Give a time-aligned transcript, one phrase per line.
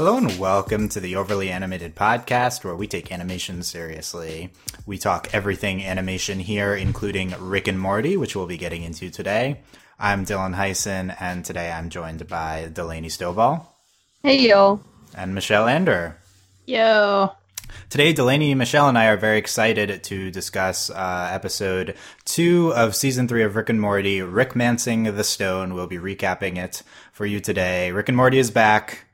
[0.00, 4.50] Hello and welcome to the Overly Animated Podcast, where we take animation seriously.
[4.86, 9.60] We talk everything animation here, including Rick and Morty, which we'll be getting into today.
[9.98, 13.66] I'm Dylan Heisen, and today I'm joined by Delaney Stovall.
[14.22, 14.80] Hey, yo.
[15.14, 16.16] And Michelle Ender.
[16.64, 17.32] Yo.
[17.90, 21.94] Today, Delaney, Michelle, and I are very excited to discuss uh, episode
[22.24, 25.74] two of season three of Rick and Morty, Rickmancing the Stone.
[25.74, 27.92] We'll be recapping it for you today.
[27.92, 29.04] Rick and Morty is back.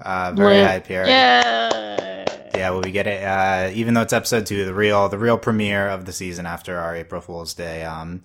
[0.00, 0.66] Uh, very Lit.
[0.66, 1.06] hype here.
[1.06, 2.24] Yeah.
[2.54, 3.22] Yeah, well, we get it.
[3.22, 6.78] Uh, even though it's episode two, the real the real premiere of the season after
[6.78, 8.22] our April Fool's Day um,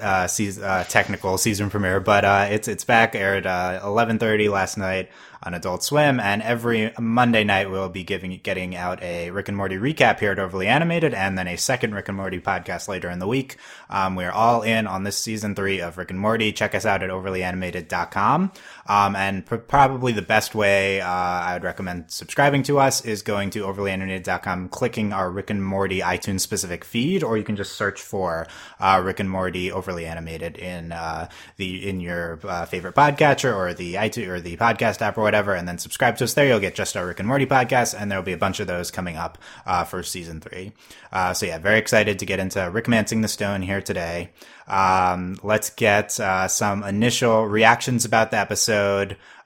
[0.00, 4.48] uh, season, uh, technical season premiere, but uh, it's it's back aired uh, eleven thirty
[4.48, 5.10] last night
[5.44, 9.56] on Adult Swim, and every Monday night we'll be giving getting out a Rick and
[9.56, 13.08] Morty recap here at Overly Animated, and then a second Rick and Morty podcast later
[13.08, 13.56] in the week.
[13.88, 16.52] Um, we are all in on this season three of Rick and Morty.
[16.52, 18.50] Check us out at overlyanimated.com.
[18.88, 23.20] Um, and pr- probably the best way uh, I would recommend subscribing to us is
[23.22, 27.74] going to overlyanimated.com, clicking our Rick and Morty iTunes specific feed, or you can just
[27.74, 28.46] search for
[28.80, 33.74] uh, Rick and Morty Overly Animated in uh, the in your uh, favorite podcatcher or
[33.74, 36.46] the iTunes or the podcast app or whatever, and then subscribe to us there.
[36.46, 38.66] You'll get just our Rick and Morty podcast, and there will be a bunch of
[38.66, 40.72] those coming up uh, for season three.
[41.12, 44.30] Uh, so yeah, very excited to get into Rickmancing the Stone here today.
[44.66, 48.77] Um, let's get uh, some initial reactions about the episode.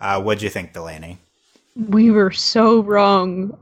[0.00, 1.18] Uh, what'd you think, Delaney?
[1.88, 3.56] We were so wrong.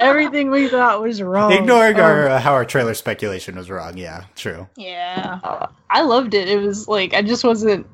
[0.00, 1.52] Everything we thought was wrong.
[1.52, 3.96] Ignoring Um, our uh, how our trailer speculation was wrong.
[3.96, 4.68] Yeah, true.
[4.76, 5.38] Yeah.
[5.44, 6.48] uh, I loved it.
[6.48, 7.86] It was like I just wasn't.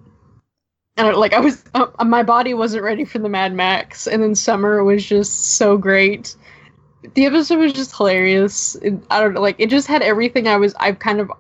[0.96, 1.62] I don't like I was.
[1.74, 5.76] Uh, my body wasn't ready for the Mad Max, and then Summer was just so
[5.76, 6.34] great.
[7.14, 8.74] The episode was just hilarious.
[8.76, 10.74] It, I don't know, like it just had everything I was.
[10.80, 11.30] I've kind of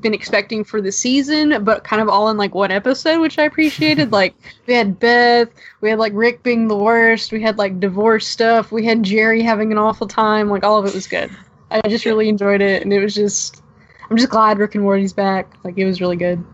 [0.00, 3.44] been expecting for the season, but kind of all in like one episode, which I
[3.44, 4.12] appreciated.
[4.12, 4.34] like
[4.66, 5.48] we had Beth,
[5.80, 9.42] we had like Rick being the worst, we had like divorce stuff, we had Jerry
[9.42, 10.48] having an awful time.
[10.48, 11.30] Like all of it was good.
[11.70, 13.62] I just really enjoyed it, and it was just.
[14.10, 15.50] I'm just glad Rick and Morty's back.
[15.64, 16.44] Like it was really good.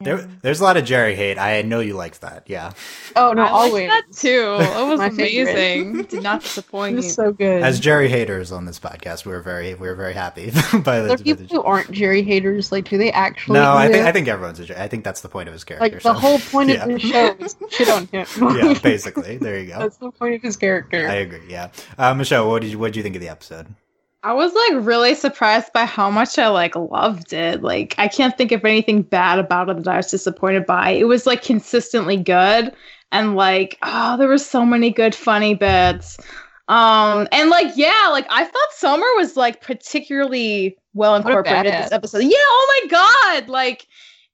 [0.00, 1.38] There, there's a lot of Jerry hate.
[1.38, 2.44] I know you liked that.
[2.46, 2.72] Yeah,
[3.16, 3.88] Oh no, I liked always.
[3.88, 4.56] that too.
[4.60, 6.02] It was amazing.
[6.08, 7.62] Did not It was so good.
[7.62, 10.50] as Jerry haters on this podcast, we're very we're very happy
[10.84, 11.24] by There are the.
[11.24, 12.70] people who aren't Jerry haters.
[12.70, 13.54] Like, do they actually?
[13.58, 14.08] No, I think exist?
[14.08, 14.80] I think everyone's a Jerry.
[14.80, 15.82] I think that's the point of his character.
[15.84, 16.84] like the so- whole point yeah.
[16.84, 18.26] of the show is shit on him.
[18.56, 19.38] yeah, basically.
[19.38, 19.78] There you go.
[19.80, 21.08] That's the point of his character.
[21.08, 21.42] I agree.
[21.48, 23.66] Yeah, uh, Michelle, what did you what did you think of the episode?
[24.22, 27.62] I was like really surprised by how much I like loved it.
[27.62, 30.90] Like I can't think of anything bad about it that I was disappointed by.
[30.90, 32.72] It was like consistently good
[33.12, 36.18] and like oh there were so many good funny bits.
[36.66, 42.24] Um and like yeah, like I thought Summer was like particularly well incorporated this episode.
[42.24, 43.48] Yeah, oh my god.
[43.48, 43.86] Like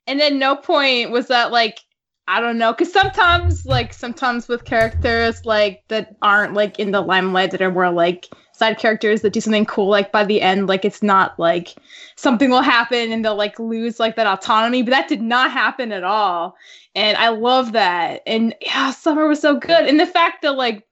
[0.07, 1.81] and at no point was that like
[2.27, 7.03] I don't know, because sometimes, like, sometimes with characters like that aren't like in the
[7.03, 10.69] limelight, that are more like side characters that do something cool, like by the end,
[10.69, 11.75] like it's not like
[12.17, 15.93] something will happen and they'll like lose like that autonomy, but that did not happen
[15.93, 16.57] at all,
[16.95, 18.23] and I love that.
[18.27, 20.87] And yeah, Summer was so good, and the fact that like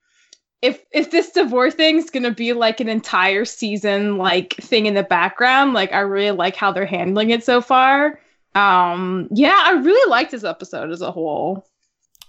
[0.61, 5.03] if if this divorce thing's gonna be like an entire season like thing in the
[5.03, 8.21] background, like I really like how they're handling it so far.
[8.55, 11.67] Um, yeah, I really liked this episode as a whole.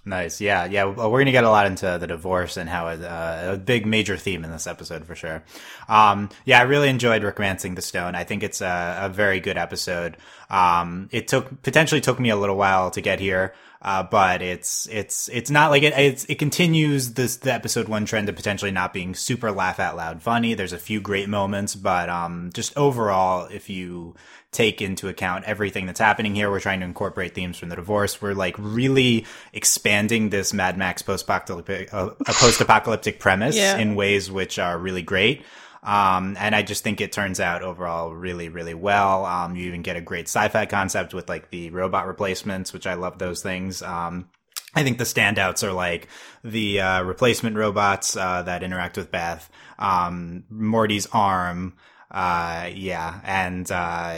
[0.06, 0.41] Nice.
[0.41, 0.84] Yeah, yeah.
[0.84, 4.18] We're gonna get a lot into the divorce and how it, uh, a big major
[4.18, 5.44] theme in this episode for sure.
[5.88, 8.13] Um, yeah, I really enjoyed Rickmancing the Stone.
[8.13, 10.18] I think it's a, a very good episode.
[10.50, 13.53] Um, it took potentially took me a little while to get here.
[13.81, 18.06] Uh, but it's it's it's not like it it's, it continues this the episode one
[18.06, 20.53] trend of potentially not being super laugh out loud funny.
[20.53, 24.16] There's a few great moments, but um, just overall, if you
[24.53, 28.22] take into account everything that's happening here, we're trying to incorporate themes from the divorce.
[28.22, 33.78] We're like really expanding this Mad Max post-apocalyptic uh, post-apocalyptic premise Yeah.
[33.78, 35.44] in ways which are really great.
[35.84, 39.25] Um, and I just think it turns out overall really, really well.
[39.25, 42.94] Um, you even get a great sci-fi concept with like the robot replacements, which I
[42.94, 43.81] love those things.
[43.81, 44.30] Um,
[44.75, 46.07] I think the standouts are like
[46.44, 51.74] the uh, replacement robots uh, that interact with Beth, um, Morty's arm,
[52.13, 54.15] uh, yeah, and uh,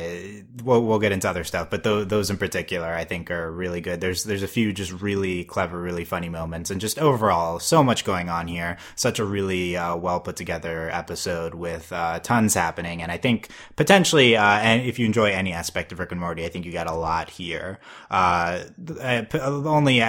[0.65, 3.79] we'll we'll get into other stuff, but th- those in particular, I think, are really
[3.79, 4.01] good.
[4.01, 8.03] There's there's a few just really clever, really funny moments, and just overall, so much
[8.03, 8.75] going on here.
[8.97, 13.47] Such a really uh, well put together episode with uh, tons happening, and I think
[13.77, 16.73] potentially, uh, and if you enjoy any aspect of Rick and Morty, I think you
[16.73, 17.79] got a lot here.
[18.11, 18.63] Uh,
[19.31, 20.03] only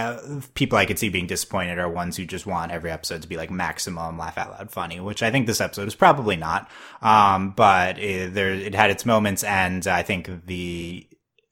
[0.55, 3.37] people I could see being disappointed are ones who just want every episode to be
[3.37, 6.69] like maximum laugh out loud funny, which I think this episode is probably not.
[7.01, 11.07] Um, but it, there, it had its moments, and I think the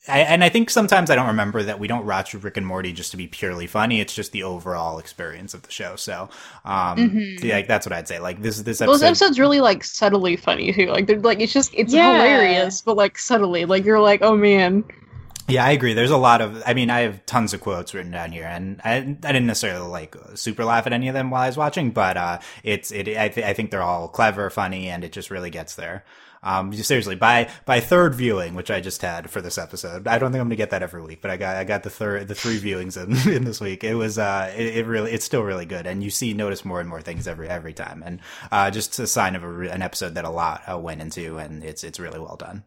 [0.07, 2.93] I, and I think sometimes I don't remember that we don't watch Rick and Morty
[2.93, 4.01] just to be purely funny.
[4.01, 5.97] It's just the overall experience of the show.
[5.97, 6.29] So,
[6.67, 7.43] um, Mhm.
[7.43, 8.19] yeah, like that's what I'd say.
[8.19, 10.89] Like this, this Those episode, episodes really like subtly funny too.
[10.89, 12.13] Like they're like it's just it's Yeah.
[12.13, 13.65] hilarious, but like subtly.
[13.65, 14.85] Like you're like, oh man.
[15.47, 15.93] Yeah, I agree.
[15.93, 18.81] There's a lot of, I mean, I have tons of quotes written down here, and
[18.83, 21.91] I, I didn't necessarily like super laugh at any of them while I was watching,
[21.91, 25.31] but uh, it's, it, I, th- I think they're all clever, funny, and it just
[25.31, 26.05] really gets there.
[26.43, 30.31] Um, seriously, by by third viewing, which I just had for this episode, I don't
[30.31, 32.35] think I'm gonna get that every week, but I got I got the third the
[32.35, 33.83] three viewings in, in this week.
[33.83, 36.81] It was uh, it, it really it's still really good, and you see notice more
[36.81, 38.21] and more things every every time, and
[38.53, 41.65] uh, just a sign of a, an episode that a lot uh, went into, and
[41.65, 42.63] it's it's really well done.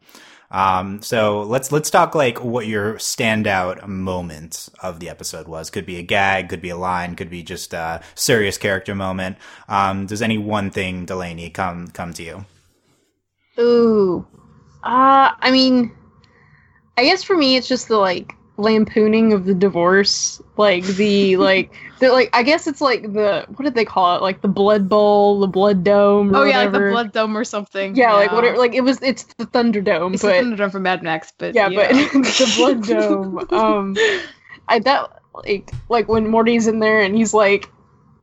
[0.50, 5.70] Um, so let's let's talk like what your standout moment of the episode was.
[5.70, 9.38] Could be a gag, could be a line, could be just a serious character moment.
[9.68, 12.46] Um, does any one thing, Delaney, come come to you?
[13.60, 14.26] Ooh.
[14.84, 15.92] Uh I mean
[16.98, 20.42] I guess for me it's just the like lampooning of the divorce.
[20.58, 24.22] Like the like the like I guess it's like the what did they call it?
[24.22, 27.44] Like the blood bowl, the blood dome or Oh yeah, like the blood dome or
[27.44, 27.96] something.
[27.96, 31.04] Yeah, like whatever like it was it's the Thunderdome, It's but the Thunderdome from Mad
[31.04, 33.40] Max, but yeah, but the blood dome.
[33.52, 33.96] Um,
[34.68, 37.70] I that like like when Morty's in there and he's like,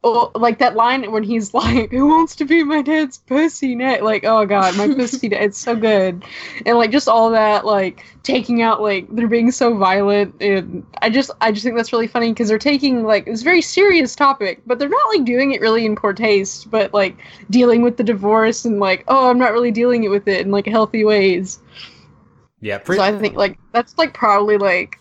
[0.05, 4.05] oh, like that line when he's like, "Who wants to be my dad's pussy net?"
[4.05, 5.29] Like, oh god, my pussy.
[5.31, 5.43] Dad.
[5.43, 6.25] It's so good,
[6.67, 11.11] and like just all that like taking out like they're being so violent, and I
[11.11, 14.61] just I just think that's really funny because they're taking like this very serious topic,
[14.67, 17.17] but they're not like doing it really in poor taste, but like
[17.51, 20.53] dealing with the divorce and like, oh, I'm not really dealing it with it in
[20.53, 21.61] like healthy ways.
[22.61, 24.99] Yeah, So I think like that's like probably like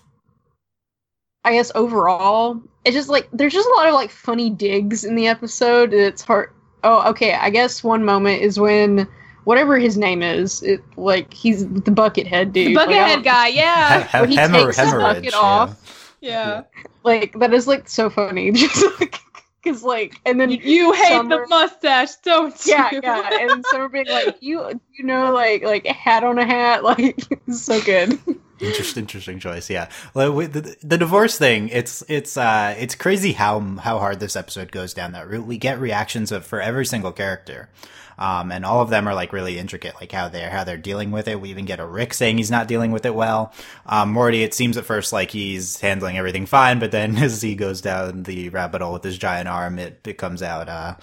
[1.45, 5.15] I guess overall it's just like there's just a lot of like funny digs in
[5.15, 5.93] the episode.
[5.93, 6.51] It's hard.
[6.83, 7.33] Oh, okay.
[7.33, 9.07] I guess one moment is when
[9.45, 12.67] whatever his name is, it like he's the bucket head dude.
[12.67, 14.03] the Like, I Buckethead don't- guy, yeah.
[14.07, 15.37] He- when he hemor- takes his bucket yeah.
[15.39, 16.15] off.
[16.21, 16.63] yeah.
[17.03, 18.51] Like that is like so funny.
[18.53, 19.17] Just like
[19.61, 22.73] because like and then You, you hate Summer- the mustache, don't you?
[22.73, 24.61] yeah, yeah, and Summer being like you
[24.93, 27.17] you know like like a hat on a hat like
[27.49, 28.19] so good.
[28.59, 29.69] Interesting, interesting choice.
[29.69, 34.35] Yeah, Well, the, the divorce thing, it's it's uh it's crazy how how hard this
[34.35, 35.45] episode goes down that route.
[35.45, 37.69] We get reactions of for every single character,
[38.17, 41.09] um, and all of them are like really intricate, like how they're how they're dealing
[41.11, 41.41] with it.
[41.41, 43.51] We even get a Rick saying he's not dealing with it well.
[43.87, 47.55] Um, Morty, it seems at first like he's handling everything fine, but then as he
[47.55, 50.95] goes down the rabbit hole with his giant arm, it it comes out uh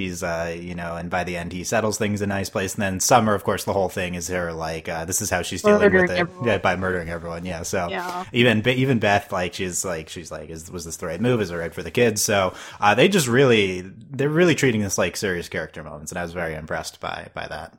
[0.00, 2.74] he's uh you know, and by the end he settles things in a nice place.
[2.74, 5.42] And then Summer, of course, the whole thing is her like uh, this is how
[5.42, 6.46] she's dealing with it, everyone.
[6.46, 7.44] yeah, by murdering everyone.
[7.46, 8.24] Yeah, so Yeah.
[8.32, 11.40] even even Beth, like she's like she's like, is was this the right move?
[11.40, 12.22] Is it right for the kids?
[12.22, 16.22] So uh, they just really they're really treating this like serious character moments, and I
[16.22, 17.76] was very impressed by by that.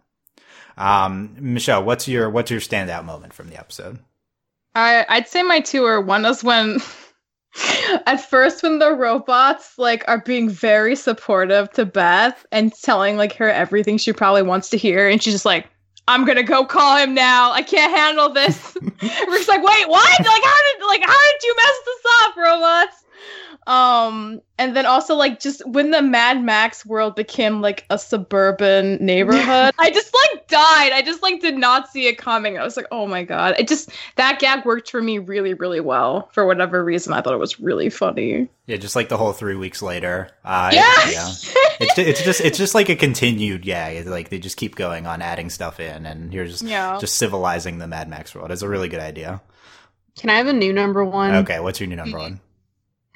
[0.77, 3.99] Um, Michelle, what's your what's your standout moment from the episode?
[4.73, 6.79] I I'd say my two are one is when
[8.05, 13.33] at first when the robots like are being very supportive to Beth and telling like
[13.33, 15.67] her everything she probably wants to hear and she's just like
[16.07, 17.51] I'm gonna go call him now.
[17.51, 18.75] I can't handle this.
[18.81, 20.19] Rick's like, wait, what?
[20.19, 21.90] Like how did like how did you mess this up, robots?
[23.71, 28.97] Um, and then also like just when the Mad Max world became like a suburban
[29.03, 30.91] neighborhood, I just like died.
[30.91, 32.57] I just like did not see it coming.
[32.57, 33.55] I was like, oh my god.
[33.57, 36.27] It just that gag worked for me really, really well.
[36.33, 38.49] For whatever reason, I thought it was really funny.
[38.65, 40.29] Yeah, just like the whole three weeks later.
[40.43, 41.09] Uh, Yeah.
[41.09, 41.31] yeah.
[41.83, 43.87] It's, ju- it's just it's just like a continued yeah.
[43.87, 46.99] It's like they just keep going on adding stuff in, and you're just Yeah.
[46.99, 48.51] just civilizing the Mad Max world.
[48.51, 49.41] It's a really good idea.
[50.19, 51.33] Can I have a new number one?
[51.37, 52.39] Okay, what's your new number one?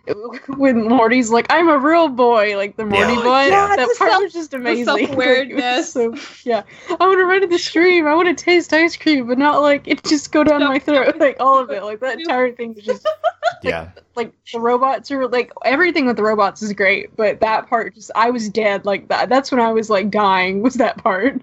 [0.57, 3.23] when Morty's like, "I'm a real boy," like the Morty Yeah.
[3.23, 3.41] boy.
[3.45, 4.85] Yeah, that part self- was just amazing.
[4.85, 5.95] self-awareness.
[5.95, 8.05] Like, it was so, yeah, I want to run to the stream.
[8.07, 11.15] I want to taste ice cream, but not like it just go down my throat.
[11.19, 13.07] Like all of it, like that entire thing was just
[13.63, 17.95] Yeah, like the robots are like everything with the robots is great, but that part
[17.95, 18.85] just I was dead.
[18.85, 19.29] Like that.
[19.29, 20.61] That's when I was like dying.
[20.61, 21.41] Was that part?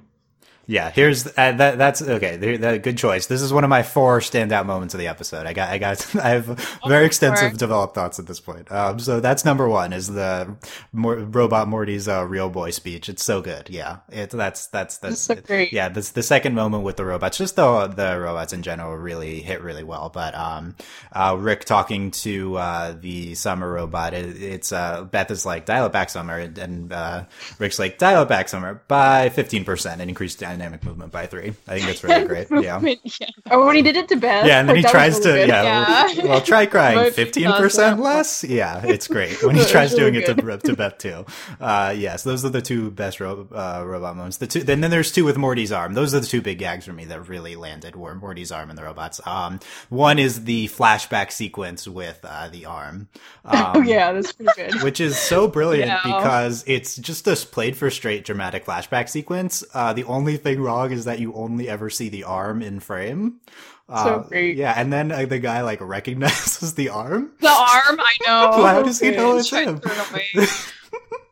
[0.66, 1.78] Yeah, here's uh, that.
[1.78, 2.37] That's okay.
[2.37, 3.26] There, that, good choice.
[3.26, 5.47] This is one of my four standout moments of the episode.
[5.47, 8.71] I got, I got, I have very extensive developed thoughts at this point.
[8.71, 10.57] Um, so that's number one is the
[10.92, 13.09] Mor- robot Morty's uh, real boy speech.
[13.09, 13.71] It's so good.
[13.71, 15.73] Yeah, it, that's that's that's so great.
[15.73, 17.38] Yeah, this the second moment with the robots.
[17.38, 20.11] Just the the robots in general really hit really well.
[20.11, 20.76] But um,
[21.12, 24.14] uh, Rick talking to uh the summer robot.
[24.14, 27.25] It, it's uh Beth is like dial it back summer, and uh,
[27.59, 31.49] Rick's like dial it back summer by fifteen percent and increased dynamic movement by three.
[31.67, 32.49] I think that's really great.
[32.51, 32.81] Yeah.
[32.81, 33.27] yeah.
[33.51, 34.47] Or when he did it to Beth.
[34.47, 35.49] Yeah, and then he tries really to good.
[35.49, 36.25] yeah, Yeah.
[36.27, 38.45] Well, try crying fifteen percent less.
[38.45, 41.25] Yeah, it's great when he tries was doing really it to to Beth too.
[41.61, 44.37] Uh, yes, those are the two best ro- uh, robot moments.
[44.39, 45.95] The two, then then there's two with Morty's arm.
[45.95, 47.97] Those are the two big gags for me that really landed.
[47.97, 49.21] Were Morty's arm and the robots.
[49.27, 53.09] Um, one is the flashback sequence with uh, the arm.
[53.45, 54.83] Um, oh yeah, that's pretty good.
[54.85, 56.01] which is so brilliant Yeah.
[56.05, 59.65] because it's just a played for straight dramatic flashback sequence.
[59.75, 63.41] Uh, the only thing wrong is that you only ever see the arm in frame.
[63.89, 64.57] Uh, So great.
[64.57, 67.33] Yeah, and then uh, the guy like recognizes the arm.
[67.41, 68.63] The arm, I know.
[68.65, 69.81] How does he know it's Try him?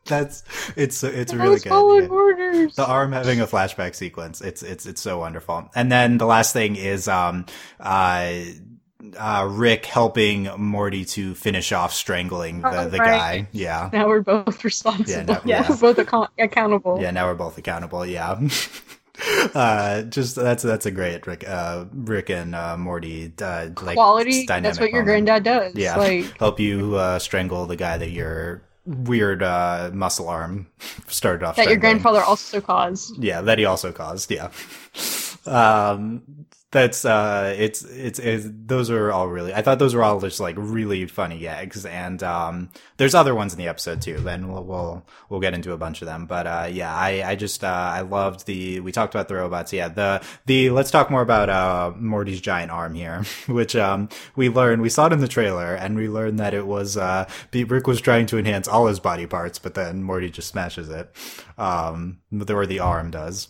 [0.05, 0.43] That's
[0.75, 1.69] it's it's really good.
[1.69, 2.67] yeah.
[2.75, 4.41] The arm having a flashback sequence.
[4.41, 5.69] It's it's it's so wonderful.
[5.75, 7.45] And then the last thing is um
[7.79, 8.33] uh
[9.17, 13.07] uh Rick helping Morty to finish off strangling the, Oh, the right.
[13.07, 13.47] guy.
[13.51, 13.89] Yeah.
[13.93, 15.09] Now we're both responsible.
[15.09, 15.65] Yeah, now- Yeah.
[15.69, 16.99] We're both account- accountable.
[17.01, 18.05] Yeah, now we're both accountable.
[18.05, 18.39] Yeah.
[19.53, 24.45] uh, just that's that's a great Rick, uh, Rick and uh, Morty uh, like Quality.
[24.45, 25.25] dynamic That's what your moment.
[25.27, 25.75] granddad does.
[25.75, 30.67] Yeah, Like help you uh, strangle the guy that your weird uh, muscle arm
[31.07, 31.55] started off.
[31.57, 33.17] that your grandfather also caused.
[33.23, 34.31] Yeah, that he also caused.
[34.31, 34.49] Yeah.
[35.45, 36.23] Um,
[36.71, 39.53] that's uh, it's, it's it's those are all really.
[39.53, 43.51] I thought those were all just like really funny gags, and um, there's other ones
[43.51, 44.17] in the episode too.
[44.19, 47.35] Then we'll we'll we'll get into a bunch of them, but uh, yeah, I I
[47.35, 48.79] just uh, I loved the.
[48.79, 49.73] We talked about the robots.
[49.73, 54.47] Yeah, the the let's talk more about uh Morty's giant arm here, which um we
[54.47, 57.85] learned we saw it in the trailer, and we learned that it was uh Rick
[57.85, 61.13] was trying to enhance all his body parts, but then Morty just smashes it.
[61.57, 63.49] Um, or the arm does.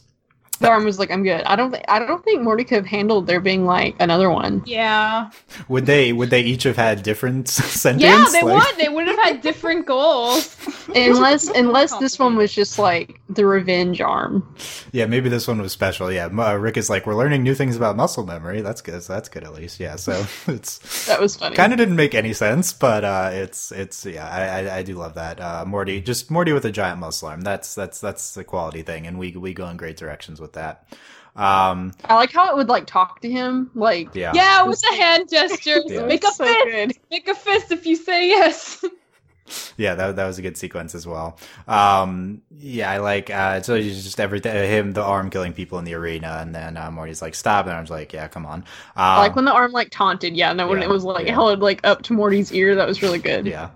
[0.61, 2.85] The arm was like, "I'm good." I don't think I don't think Morty could have
[2.85, 4.63] handled there being like another one.
[4.65, 5.29] Yeah.
[5.67, 6.13] Would they?
[6.13, 8.03] Would they each have had different sentience?
[8.03, 8.77] Yeah, they Like- would.
[8.77, 10.55] They would have had different goals.
[10.95, 14.55] Unless unless this one was just like the revenge arm.
[14.91, 16.11] Yeah, maybe this one was special.
[16.11, 18.59] Yeah, uh, Rick is like, we're learning new things about muscle memory.
[18.61, 19.01] That's good.
[19.01, 19.79] That's good at least.
[19.79, 21.55] Yeah, so it's That was funny.
[21.55, 24.95] kind of didn't make any sense, but uh, it's it's yeah, I, I I do
[24.95, 25.39] love that.
[25.39, 27.41] Uh, Morty, just Morty with a giant muscle arm.
[27.41, 30.85] That's that's that's the quality thing, and we we go in great directions with that.
[31.35, 33.71] Um, I like how it would like talk to him.
[33.73, 35.81] Like yeah, Yeah, with a hand gesture.
[35.87, 36.05] Yeah.
[36.05, 36.59] Make a so fist.
[36.61, 36.93] good.
[37.09, 38.83] Make a fist if you say yes.
[39.77, 41.37] yeah, that that was a good sequence as well.
[41.67, 44.53] Um, yeah, I like uh, so it's just everything.
[44.53, 47.75] Him, the arm killing people in the arena, and then uh, Morty's like, "Stop!" And
[47.75, 48.63] I was like, "Yeah, come on."
[48.95, 50.35] I Um, like when the arm like taunted.
[50.35, 51.33] Yeah, and then when Yeah, it was like yeah.
[51.33, 52.75] held like up to Morty's ear.
[52.75, 53.45] That was really good.
[53.45, 53.69] yeah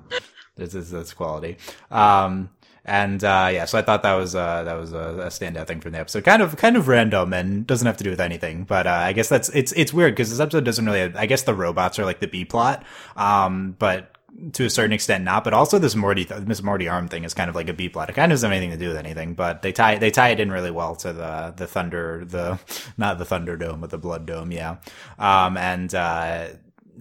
[0.56, 1.58] this is that's quality
[1.92, 2.50] um
[2.86, 5.82] and uh yeah so i thought that was uh that was a, a standout thing
[5.82, 6.24] from the episode.
[6.24, 9.14] Kind of kind of random and doesn't have to do with anything but uh i
[9.14, 12.06] guess that's it's it's weird because this episode doesn't really i guess the robots are
[12.06, 12.84] like the b plot
[13.16, 14.12] um but
[14.52, 17.50] to a certain extent not but also this morty this morty arm thing is kind
[17.50, 18.10] of like a b plot.
[18.10, 20.30] It kind of doesn't have anything to do with anything but they tie they tie
[20.30, 22.60] it in really well to the the thunder the
[22.98, 24.78] not the thunder dome but the blood dome yeah.
[25.18, 26.48] Um and uh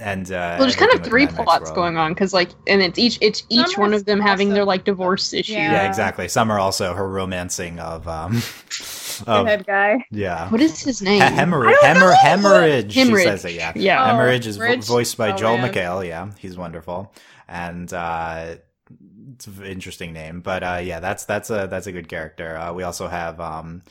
[0.00, 1.74] and uh Well, there's kind of three plots World.
[1.74, 4.84] going on because like, and it's each it's each one of them having their like
[4.84, 5.52] divorce issue.
[5.52, 5.72] Yeah.
[5.72, 6.28] Yeah, exactly.
[6.50, 8.36] are also her romancing of um
[9.26, 10.04] of Head guy.
[10.10, 10.48] yeah.
[10.50, 11.20] What is his name?
[11.22, 12.92] He- hemorrhage, hemor- hemorrhage.
[12.92, 13.52] She says it.
[13.54, 14.02] Yeah, Yeah.
[14.02, 15.72] Oh, hemorrhage is vo- voiced by Oh, Joel man.
[15.72, 16.06] McHale.
[16.06, 17.12] Yeah, he's wonderful,
[17.48, 18.56] and uh,
[19.34, 20.40] it's an interesting name.
[20.40, 22.56] But uh, yeah, that's that's a that's a good character.
[22.56, 23.82] Uh, we also have um,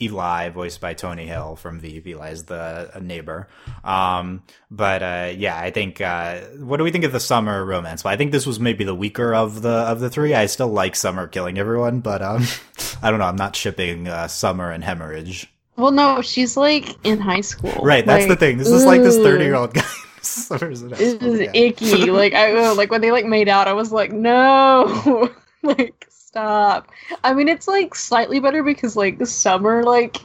[0.00, 2.06] Eli, voiced by Tony Hale from Veep.
[2.06, 3.48] Eli's the neighbor.
[3.84, 6.00] Um, but uh, yeah, I think.
[6.00, 8.04] Uh, what do we think of the summer romance?
[8.04, 10.34] Well, I think this was maybe the weaker of the of the three.
[10.34, 12.44] I still like Summer killing everyone, but um,
[13.02, 13.26] I don't know.
[13.26, 15.52] I'm not shipping uh, Summer and hemorrhage.
[15.76, 17.72] Well, no, she's like in high school.
[17.82, 18.58] Right, that's the thing.
[18.58, 19.82] This is like this thirty year old guy.
[20.20, 22.10] This is icky.
[22.10, 25.30] like I like when they like made out, I was like, no,
[25.62, 26.90] like stop.
[27.24, 30.16] I mean, it's like slightly better because like the summer like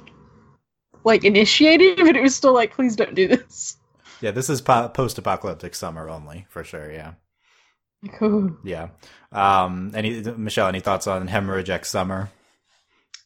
[1.03, 3.77] like initiated, but it was still like, please don't do this.
[4.21, 6.91] Yeah, this is po- post apocalyptic summer only for sure.
[6.91, 7.13] Yeah,
[8.21, 8.55] oh.
[8.63, 8.89] yeah.
[9.31, 10.67] Um, any Michelle?
[10.67, 12.29] Any thoughts on hemorrhage X summer?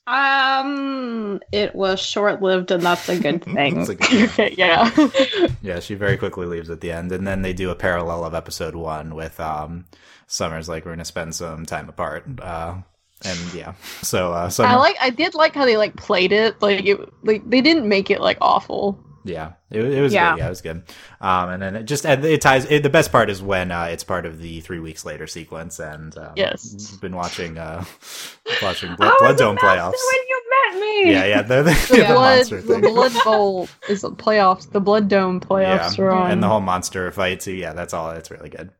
[0.10, 3.78] Um, it was short lived, and that's a good thing.
[3.82, 4.89] A good- okay, yeah.
[5.62, 8.34] yeah, she very quickly leaves at the end, and then they do a parallel of
[8.34, 9.86] episode one with um,
[10.28, 12.25] Summer's like we're gonna spend some time apart.
[12.42, 12.78] Uh,
[13.24, 14.96] and yeah, so uh, Summer, I like.
[15.00, 16.60] I did like how they like played it.
[16.62, 17.00] Like it.
[17.24, 18.98] Like they didn't make it like awful.
[19.29, 20.31] Yeah, it, it was Yeah.
[20.33, 20.39] good.
[20.39, 20.83] Yeah, it was good.
[21.21, 22.65] Um, and then it just and it ties.
[22.65, 25.79] It, the best part is when uh, it's part of the three weeks later sequence,
[25.79, 26.74] and um, Yes.
[26.98, 27.86] been watching uh,
[28.62, 29.93] watching Blood, Blood Dome playoffs.
[29.93, 31.12] when you met me.
[31.12, 32.38] Yeah, yeah, they're, they're The the, blood.
[32.38, 34.69] monster The blood bowl is the playoffs.
[34.71, 36.31] The blood dome playoffs yeah, are on.
[36.31, 37.53] and the whole monster fight too.
[37.53, 38.12] Yeah, that's all.
[38.12, 38.71] It's really good.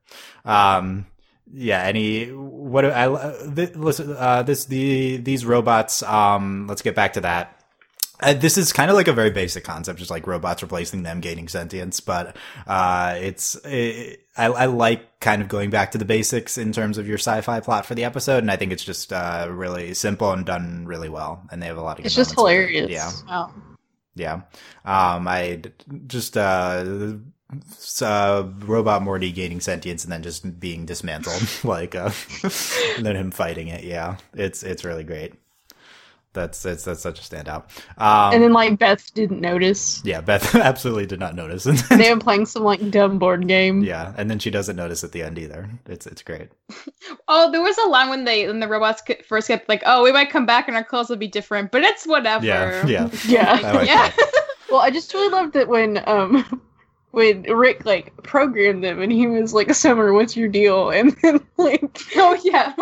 [0.46, 1.06] Um,
[1.54, 1.82] yeah.
[1.84, 4.16] Any what I uh, th- listen.
[4.18, 6.04] Uh, this the these robots.
[6.04, 7.59] Um, let's get back to that.
[8.22, 11.22] Uh, this is kind of like a very basic concept, just like robots replacing them,
[11.22, 12.00] gaining sentience.
[12.02, 12.36] But
[12.68, 16.98] uh, it's it, I, I like kind of going back to the basics in terms
[16.98, 20.32] of your sci-fi plot for the episode, and I think it's just uh, really simple
[20.32, 21.44] and done really well.
[21.52, 22.06] And they have a lot of.
[22.06, 22.90] It's just hilarious.
[22.92, 23.54] Yeah, Oh.
[24.16, 24.42] yeah.
[24.86, 25.62] Um, I
[26.08, 27.14] just uh,
[28.02, 32.12] uh, robot Morty gaining sentience and then just being dismantled, like uh,
[32.98, 33.84] and then him fighting it.
[33.84, 35.34] Yeah, it's it's really great.
[36.34, 37.64] That's it's that's such a standout.
[37.98, 40.02] Um, And then like Beth didn't notice.
[40.06, 41.66] yeah, Beth absolutely did not notice.
[41.66, 43.82] And then- They were playing some like dumb board game.
[43.84, 45.70] yeah, and then she doesn't notice at the end either.
[45.88, 46.50] It's it's great.
[47.28, 50.12] Oh, there was a line when they when the robots first get like, oh, we
[50.12, 52.46] might come back and our clothes will be different, but it's whatever.
[52.46, 53.10] Yeah, yeah.
[53.28, 53.54] Yeah.
[53.74, 54.12] Like yeah.
[54.70, 56.62] Well, I just really loved it when um
[57.12, 61.40] when Rick like programmed them and he was like, "Summer, what's your deal?" And then
[61.58, 62.74] like, oh yeah.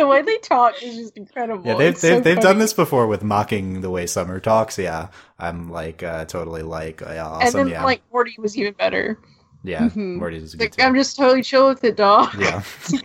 [0.00, 1.64] The way they talk is just incredible.
[1.66, 2.42] Yeah, they've It's they've, so they've funny.
[2.48, 4.78] done this before with mocking the way Summer talks.
[4.78, 7.46] Yeah, I'm like uh, totally like uh, awesome.
[7.46, 9.18] And then yeah, like Morty was even better.
[9.62, 10.16] yeah, Mhm.
[10.16, 10.82] Morty's a good Like, too.
[10.82, 12.34] I'm just totally chill with it, dog.
[12.38, 12.98] Yeah, so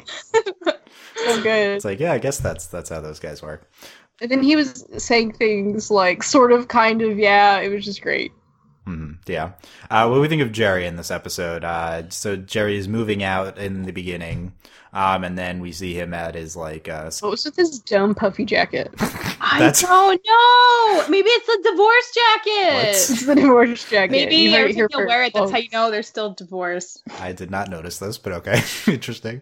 [1.43, 1.75] good.
[1.75, 3.69] it's like yeah, I guess that's that's how those guys work.
[4.21, 7.59] And then he was saying things like sort of, kind of, yeah.
[7.59, 8.31] It was just great.
[8.85, 9.51] hmm Yeah.
[9.91, 11.65] Uh, what do we think of Jerry in this episode?
[11.65, 14.53] Uh, so Jerry is moving out in the beginning,
[14.95, 18.15] um, and then we see him at his like uh, What was with his dumb
[18.15, 18.89] puffy jacket?
[19.47, 21.07] I don't know.
[21.09, 22.89] Maybe it's a divorce jacket.
[22.89, 24.11] it's the divorce jacket.
[24.11, 26.01] Maybe You heard every it here time they'll wear it, that's how you know they're
[26.01, 27.03] still divorced.
[27.19, 28.61] I did not notice this, but okay,
[28.91, 29.41] interesting.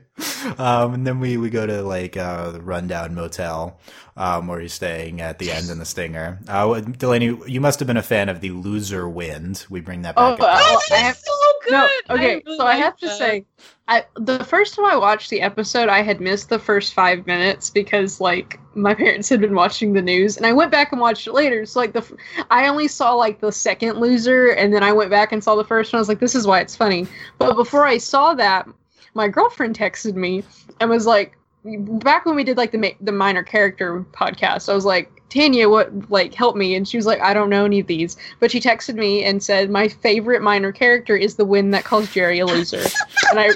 [0.57, 3.79] Um, and then we, we go to like uh, the rundown motel
[4.17, 6.39] um, where he's staying at the end in the stinger.
[6.47, 9.65] Uh, Delaney, you must have been a fan of the Loser Wind.
[9.69, 10.33] We bring that Oh, back.
[10.33, 10.39] up.
[10.39, 11.31] well, I have- is so
[11.63, 11.71] good.
[11.71, 13.45] No, okay, really so I have to say,
[13.87, 17.69] I the first time I watched the episode, I had missed the first five minutes
[17.69, 21.27] because like my parents had been watching the news, and I went back and watched
[21.27, 21.65] it later.
[21.65, 22.17] So like the,
[22.49, 25.63] I only saw like the second loser, and then I went back and saw the
[25.63, 25.97] first one.
[25.97, 27.07] I was like, this is why it's funny.
[27.37, 28.67] But before I saw that,
[29.13, 30.43] my girlfriend texted me
[30.79, 34.73] and was like, back when we did like the ma- the minor character podcast, I
[34.75, 35.11] was like.
[35.33, 36.75] Tanya, what like help me?
[36.75, 38.15] And she was like, I don't know any of these.
[38.39, 42.11] But she texted me and said, My favorite minor character is the win that calls
[42.11, 42.83] Jerry a loser.
[43.31, 43.49] and I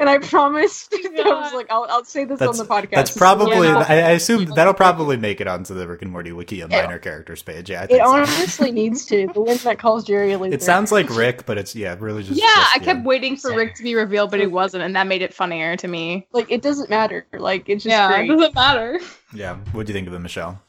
[0.00, 2.90] and I promised I was like, I'll, I'll say this That's- on the podcast.
[2.94, 3.56] That's probably.
[3.56, 3.82] wonderful.
[3.92, 6.70] I, I assume that'll probably make it onto the Rick and Morty wiki, a It-
[6.70, 7.70] minor characters page.
[7.70, 8.10] Yeah, I It think so.
[8.10, 9.28] honestly needs to.
[9.34, 10.54] The win that calls Jerry a loser.
[10.54, 12.40] It sounds like Rick, but it's yeah, really just.
[12.40, 15.06] yeah, just, I kept waiting for Rick to be revealed, but he wasn't, and that
[15.06, 16.26] made it funnier to me.
[16.32, 17.26] like it doesn't matter.
[17.32, 18.30] Like it's just yeah, great.
[18.30, 18.98] it doesn't matter.
[19.32, 20.60] Yeah, what do you think of it, Michelle?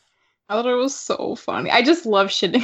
[0.48, 1.72] I thought it was so funny.
[1.72, 2.62] I just love shitting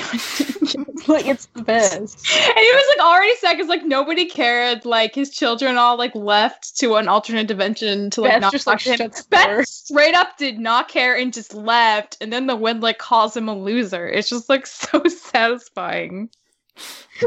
[0.75, 2.27] on like it's the best.
[2.37, 4.85] And he was like already sad because like nobody cared.
[4.85, 8.67] Like his children all like left to an alternate dimension to like Beth not just
[8.67, 9.11] like him.
[9.29, 12.17] Beth straight up did not care and just left.
[12.21, 14.07] And then the wind like calls him a loser.
[14.07, 16.29] It's just like so satisfying.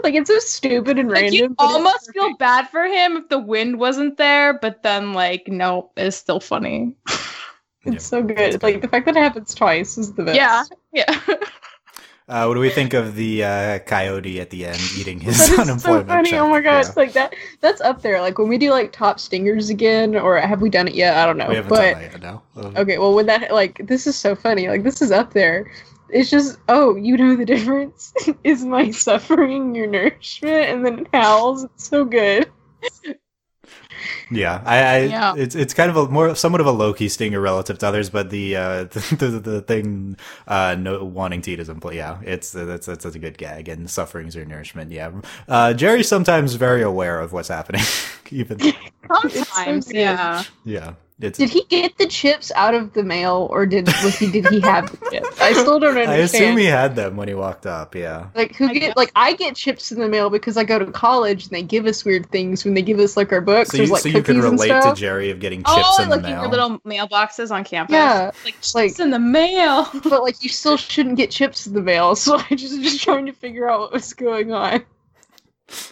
[0.02, 1.34] Like it's so stupid and Like random.
[1.34, 5.92] you almost feel bad for him if the wind wasn't there, but then like nope,
[5.96, 6.94] it's still funny.
[7.86, 8.62] It's Yeah, so that's good.
[8.62, 10.36] Like the fact that it happens twice is the best.
[10.36, 10.64] Yeah.
[10.92, 11.20] Yeah.
[12.26, 15.68] Uh, what do we think of the uh, coyote at the end eating his That
[15.68, 16.30] is so funny.
[16.30, 16.40] check?
[16.40, 16.92] Oh my gosh, Yeah.
[16.96, 18.18] like that that's up there.
[18.22, 21.18] Like when we do like top stingers again, or have we done it yet?
[21.18, 21.48] I don't know.
[21.50, 22.42] We haven't but done that yet, no.
[22.56, 24.68] Um, okay, well when that like this is so funny.
[24.68, 25.70] Like this is up there.
[26.08, 31.08] It's just oh, you know the difference is my suffering your nourishment, and then it
[31.12, 31.64] howls.
[31.64, 32.48] It's so good.
[34.30, 35.34] Yeah, I, I Yeah.
[35.36, 38.10] it's it's kind of a more somewhat of a low key stinger relative to others,
[38.10, 40.16] but the uh the the, the thing
[40.48, 41.96] uh no wanting to eat is employee.
[41.96, 44.90] yeah, it's uh, that's, that's that's a good gag and suffering's your nourishment.
[44.92, 45.12] Yeah,
[45.48, 47.82] uh, Jerry's sometimes very aware of what's happening,
[48.30, 48.58] even
[49.22, 50.42] Sometimes, yeah.
[50.64, 50.94] yeah.
[51.20, 54.48] It's Did he get the chips out of the mail, or did was he did
[54.48, 55.40] he have the chips?
[55.40, 56.10] I still don't understand.
[56.10, 57.94] I assume he had them when he walked up.
[57.94, 58.96] Yeah, Like who I get guess.
[58.96, 61.86] like I get chips in the mail because I go to college and they give
[61.86, 63.70] us weird things when they give us like our books.
[63.70, 64.92] so you like so you could cookies and relate to.
[64.96, 66.40] Jerry of getting oh, chips Oh, in the like in mail.
[66.42, 67.94] your little mailboxes on campus.
[67.94, 69.88] Yeah, Like chips like- in the mail.
[70.02, 72.16] but like you still shouldn't get chips in the mail.
[72.24, 74.82] So I just just trying to figure out what was going on.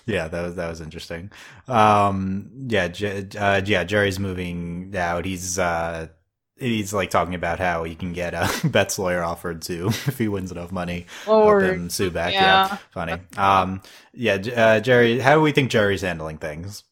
[0.07, 1.31] Yeah, that was that was interesting.
[1.69, 5.25] Um, yeah, J- uh, yeah, Jerry's moving out.
[5.25, 6.09] He's uh,
[6.57, 10.29] he's like talking about how he can get a Beth's lawyer offered to if he
[10.29, 12.33] wins enough money, help Or him sue back.
[12.35, 12.79] Yeah, Yeah.
[12.91, 13.15] funny.
[13.37, 13.81] Um,
[14.13, 16.85] yeah, uh, Jerry, how do we think Jerry's handling things?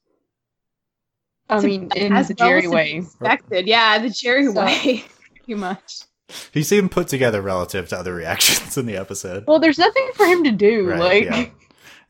[1.48, 2.92] I mean, in As the Jerry as way.
[2.98, 3.66] Expected.
[3.66, 5.04] Yeah, the Jerry So- way.
[5.44, 6.02] Pretty much.
[6.52, 9.44] He seemed put together relative to other reactions in the episode.
[9.48, 10.88] Well, there's nothing for him to do.
[10.88, 11.46] Right, like, yeah.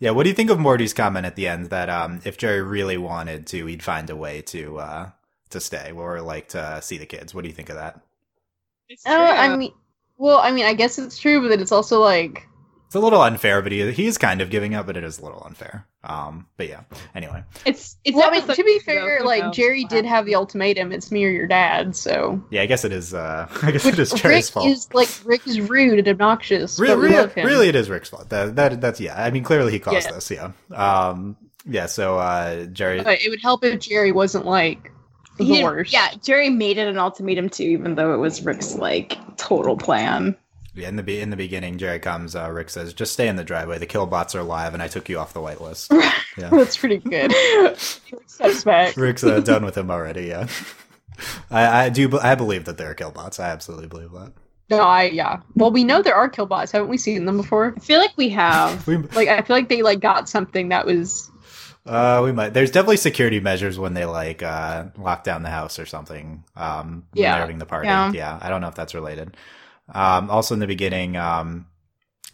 [0.01, 2.63] Yeah, what do you think of Morty's comment at the end that um, if Jerry
[2.63, 5.11] really wanted to, he'd find a way to uh,
[5.51, 7.35] to stay or like to see the kids?
[7.35, 8.01] What do you think of that?
[8.89, 9.73] It's uh, I mean,
[10.17, 12.49] well, I mean, I guess it's true, but then it's also like
[12.91, 15.23] It's a little unfair, but he he's kind of giving up, but it is a
[15.23, 15.87] little unfair.
[16.03, 16.81] Um, but yeah.
[17.15, 18.17] Anyway, It's it's.
[18.17, 20.91] well, I mean, to be two, though, fair, like knows Jerry did have the ultimatum:
[20.91, 23.15] "It's me or your dad." So yeah, I guess it is.
[23.15, 24.67] Uh, I guess Which it is Rick fault.
[24.67, 26.81] is like Rick is rude and obnoxious.
[26.81, 27.47] Really, but we really, love him.
[27.47, 28.29] really, it is Rick's fault.
[28.31, 29.23] That, that that's yeah.
[29.23, 30.13] I mean, clearly he caused Yeah.
[30.13, 30.29] this.
[30.29, 30.51] Yeah.
[30.75, 31.37] Um.
[31.67, 31.87] Yeah.
[31.87, 33.03] So uh, Jerry.
[33.05, 34.91] But it would help if Jerry wasn't like
[35.39, 35.93] the worst.
[35.93, 40.37] Yeah, Jerry made it an ultimatum too, even though it was Rick's like total plan.
[40.75, 42.37] Yeah, in the be- in the beginning, Jerry comes.
[42.37, 43.79] Uh, Rick says, "Just stay in the driveway.
[43.79, 45.89] The killbots are live, and I took you off the whitelist."
[46.39, 46.49] Yeah.
[46.53, 47.33] that's pretty good.
[47.33, 48.97] He steps back.
[48.97, 50.27] Rick's uh, done with him already.
[50.27, 50.47] Yeah.
[51.51, 52.19] I, I do.
[52.21, 53.41] I believe that there are killbots.
[53.41, 54.33] I absolutely believe that.
[54.71, 55.41] No, I yeah.
[55.57, 56.71] Well, we know there are killbots.
[56.71, 57.75] Haven't we seen them before?
[57.77, 58.87] I feel like we have.
[58.87, 61.29] We Like I feel like they like got something that was
[61.85, 62.55] uh we might.
[62.55, 66.45] There's definitely security measures when they like uh lock down the house or something.
[66.55, 67.33] Um, Yeah.
[67.33, 67.89] they're having the party.
[67.89, 68.13] Yeah.
[68.13, 68.39] Yeah.
[68.41, 69.37] I don't know if that's related.
[69.93, 71.67] Um, also in the beginning, um,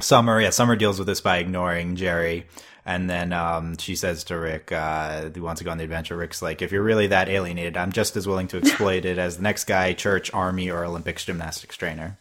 [0.01, 2.47] Summer, yeah, Summer deals with this by ignoring Jerry.
[2.85, 6.17] And then um, she says to Rick, uh, who wants to go on the adventure,
[6.17, 9.39] Rick's like, if you're really that alienated, I'm just as willing to exploit it as
[9.39, 12.17] the next guy, church, army, or Olympics gymnastics trainer.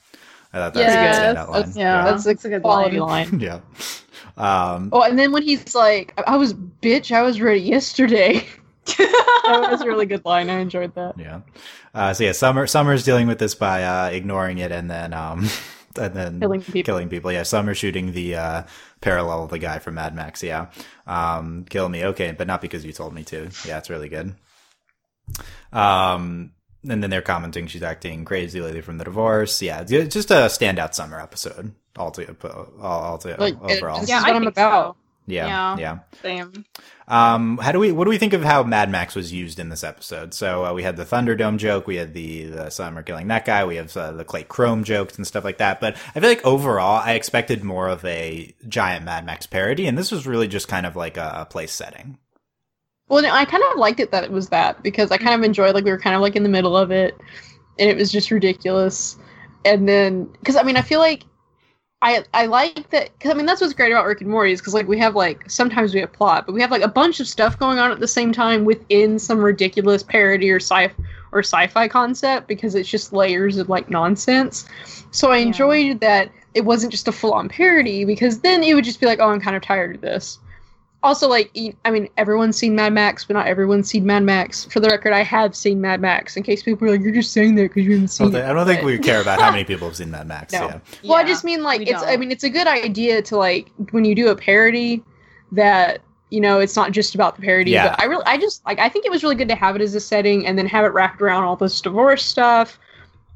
[0.53, 1.53] I thought that's Yes, a good standout line.
[1.61, 2.03] that's- yeah.
[2.05, 3.29] that's a That's a good quality line.
[3.31, 3.39] line.
[3.41, 3.59] yeah.
[4.37, 8.45] Um, Oh, and then when he's like, "I- "I was bitch, I was ready yesterday."
[9.45, 10.49] that was a really good line.
[10.49, 11.17] I enjoyed that.
[11.19, 11.41] Yeah.
[11.93, 15.47] Uh, so yeah, Summer Summer's dealing with this by uh, ignoring it and then um,
[15.99, 16.83] and then Killing people.
[16.83, 17.31] Killing people.
[17.31, 18.63] Yeah, Summer shooting the uh,
[19.01, 20.43] parallel of the guy from Mad Max.
[20.43, 20.67] Yeah.
[21.07, 23.49] Um, kill me, okay, but not because you told me to.
[23.65, 24.35] Yeah, it's really good.
[25.71, 26.51] Um,
[26.87, 29.61] and then they're commenting she's acting crazy lately from the divorce.
[29.61, 31.73] Yeah, just a standout summer episode.
[31.97, 33.99] All to all, all to Like it- overall.
[34.01, 34.97] this Yeah, is I what I'm about.
[34.97, 35.77] yeah, Yeah.
[35.77, 35.99] yeah.
[36.21, 36.65] Same.
[37.07, 37.91] Um, how do we?
[37.91, 40.33] What do we think of how Mad Max was used in this episode?
[40.33, 43.65] So uh, we had the Thunderdome joke, we had the the Summer killing that guy,
[43.65, 45.79] we have uh, the Clay Chrome jokes and stuff like that.
[45.79, 49.97] But I feel like overall, I expected more of a giant Mad Max parody, and
[49.97, 52.17] this was really just kind of like a, a place setting.
[53.07, 55.43] Well, no, I kind of liked it that it was that because I kind of
[55.43, 57.15] enjoyed like we were kind of like in the middle of it,
[57.79, 59.17] and it was just ridiculous.
[59.63, 61.23] And then because I mean I feel like
[62.05, 64.61] I I like that because I mean that's what's great about Rick and Morty is
[64.61, 67.19] because like we have like sometimes we have plot, but we have like a bunch
[67.19, 70.91] of stuff going on at the same time within some ridiculous parody or sci
[71.31, 74.67] or sci-fi concept because it's just layers of like nonsense.
[75.09, 75.47] So I Yeah.
[75.47, 79.19] enjoyed that it wasn't just a full-on parody because then it would just be like
[79.19, 80.37] oh I'm kind of tired of this
[81.05, 84.79] also like I mean everyone's seen mad max but not everyone's seen mad max for
[84.79, 87.55] the record i have seen mad max in case people are like you're just saying
[87.55, 89.39] that because you haven't I seen don't, it think, I don't think we care about
[89.39, 90.51] how many people have seen Mad Max.
[90.51, 90.67] No.
[90.67, 92.19] Yeah, well i just mean like it's i don't.
[92.19, 95.03] mean it's a good idea to like when you do a parody
[95.51, 97.89] that you know it's not just about the parody Yeah.
[97.89, 99.81] but i really i just like i think it was really good to have it
[99.81, 102.79] as a setting and then have it wrapped around all this divorce stuff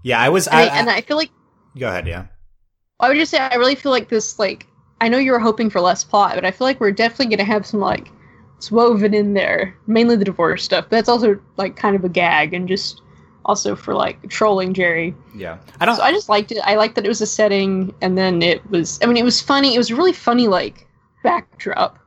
[0.03, 0.19] yeah.
[0.19, 0.47] I was.
[0.47, 1.31] and I, I, I, and I feel like
[1.77, 2.07] go ahead.
[2.07, 2.25] Yeah.
[2.99, 4.67] I would just say I really feel like this like
[5.01, 7.47] I know you were hoping for less plot, but I feel like we're definitely gonna
[7.47, 8.09] have some like
[8.57, 10.85] it's woven in there, mainly the divorce stuff.
[10.89, 13.01] But that's also like kind of a gag and just
[13.45, 15.15] also for like trolling Jerry.
[15.35, 15.59] Yeah.
[15.79, 15.95] I don't.
[15.95, 16.59] So I just liked it.
[16.63, 18.99] I liked that it was a setting, and then it was.
[19.01, 19.75] I mean, it was funny.
[19.75, 20.87] It was really funny like
[21.23, 21.99] backdrop.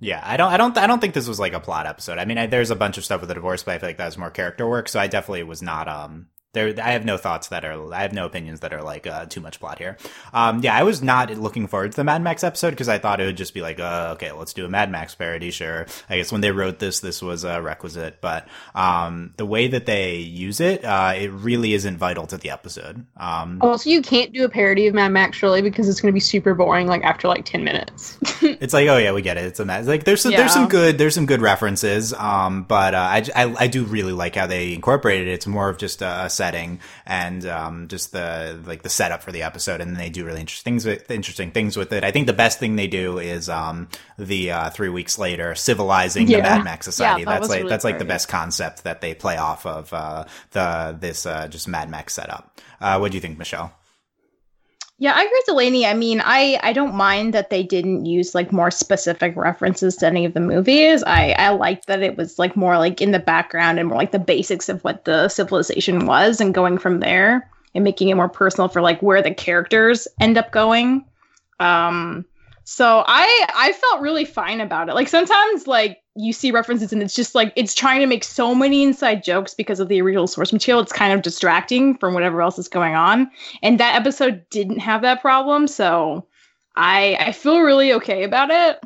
[0.00, 2.18] Yeah, I don't, I don't, I don't think this was like a plot episode.
[2.18, 3.96] I mean, I, there's a bunch of stuff with the divorce, but I feel like
[3.96, 4.90] that was more character work.
[4.90, 5.88] So I definitely was not.
[5.88, 9.06] Um, there, I have no thoughts that are, I have no opinions that are like
[9.06, 9.96] uh, too much plot here.
[10.32, 13.20] Um, yeah, I was not looking forward to the Mad Max episode because I thought
[13.20, 15.50] it would just be like, uh, okay, let's do a Mad Max parody.
[15.50, 19.68] Sure, I guess when they wrote this, this was a requisite, but um, the way
[19.68, 23.06] that they use it, uh, it really isn't vital to the episode.
[23.16, 26.16] Um, Also, you can't do a parody of Mad Max really because it's going to
[26.16, 26.88] be super boring.
[26.88, 28.18] Like after like ten minutes.
[28.42, 30.68] it's like oh yeah we get it it's a mess like there's some, there's some
[30.68, 34.46] good there's some good references um but uh, I, I I do really like how
[34.46, 38.88] they incorporated it it's more of just a setting and um just the like the
[38.88, 42.04] setup for the episode and they do really interesting things with interesting things with it.
[42.04, 46.26] I think the best thing they do is um the uh three weeks later civilizing
[46.26, 47.24] the Mad Max society.
[47.24, 50.24] that that's like really that's like the best concept that they play off of uh
[50.52, 52.60] the this uh just Mad Max setup.
[52.80, 53.72] Uh what do you think Michelle
[54.98, 55.86] Yeah, I agree with Delaney.
[55.86, 60.06] I mean, I I don't mind that they didn't use like more specific references to
[60.06, 61.02] any of the movies.
[61.06, 64.12] I I liked that it was like more like in the background and more like
[64.12, 68.28] the basics of what the civilization was, and going from there and making it more
[68.30, 71.04] personal for like where the characters end up going.
[71.60, 72.24] Um,
[72.64, 74.94] so I I felt really fine about it.
[74.94, 78.54] Like sometimes like you see references and it's just like it's trying to make so
[78.54, 80.82] many inside jokes because of the original source material.
[80.82, 83.30] It's kind of distracting from whatever else is going on
[83.62, 86.26] and that episode didn't have that problem so
[86.76, 88.78] i i feel really okay about it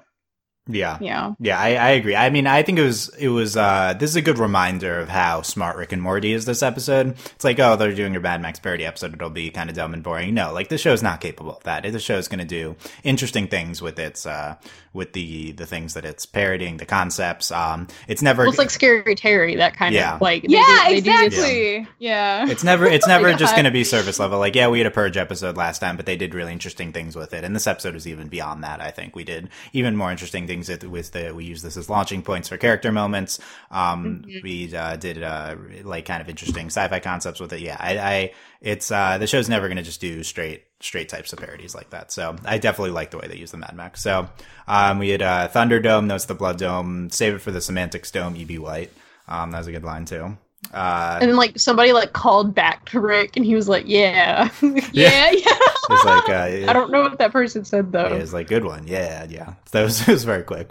[0.69, 0.99] Yeah.
[1.01, 1.35] Yeah.
[1.41, 2.15] Yeah, I, I agree.
[2.15, 5.09] I mean, I think it was it was uh this is a good reminder of
[5.09, 7.17] how smart Rick and Morty is this episode.
[7.35, 9.95] It's like, oh, they're doing a Mad Max parody episode, it'll be kind of dumb
[9.95, 10.35] and boring.
[10.35, 11.83] No, like the show's not capable of that.
[11.83, 14.57] The show's going to do interesting things with its uh
[14.93, 17.51] with the the things that it's parodying, the concepts.
[17.53, 20.17] Um it's never Well, it's like Scary Terry, that kind Yeah.
[20.17, 20.43] of like.
[20.43, 21.89] they Yeah, do- they do this- exactly.
[21.99, 22.49] Yeah.
[22.49, 24.39] It's never it's never my just going to be surface level.
[24.39, 27.15] Like, yeah, we had a purge episode last time, but they did really interesting things
[27.15, 27.45] with it.
[27.45, 28.81] And this episode is even beyond that.
[28.81, 31.89] I think we did even more interesting things with- with the we use this as
[31.89, 33.39] launching points for character moments.
[33.71, 37.61] Um, we uh, did uh, like kind of interesting sci-fi concepts with it.
[37.61, 41.33] Yeah, I, I it's uh, the show's never going to just do straight straight types
[41.33, 42.11] of parodies like that.
[42.11, 44.03] So I definitely like the way they use the Mad Max.
[44.03, 44.29] So
[44.67, 47.11] um, we had uh, Thunderdome, that's the Blood Dome.
[47.11, 48.37] Save it for the Semantics Dome.
[48.37, 48.59] E.B.
[48.59, 48.91] White.
[49.29, 50.37] Um, that was a good line too.
[50.75, 54.51] Uh, And then like somebody like called back to Rick, and he was like, "Yeah."
[54.93, 55.59] yeah, yeah.
[55.89, 56.33] like uh,
[56.69, 58.15] I don't know what that person said though.
[58.15, 59.55] It was like good one, yeah, yeah.
[59.73, 60.71] That was it was very quick.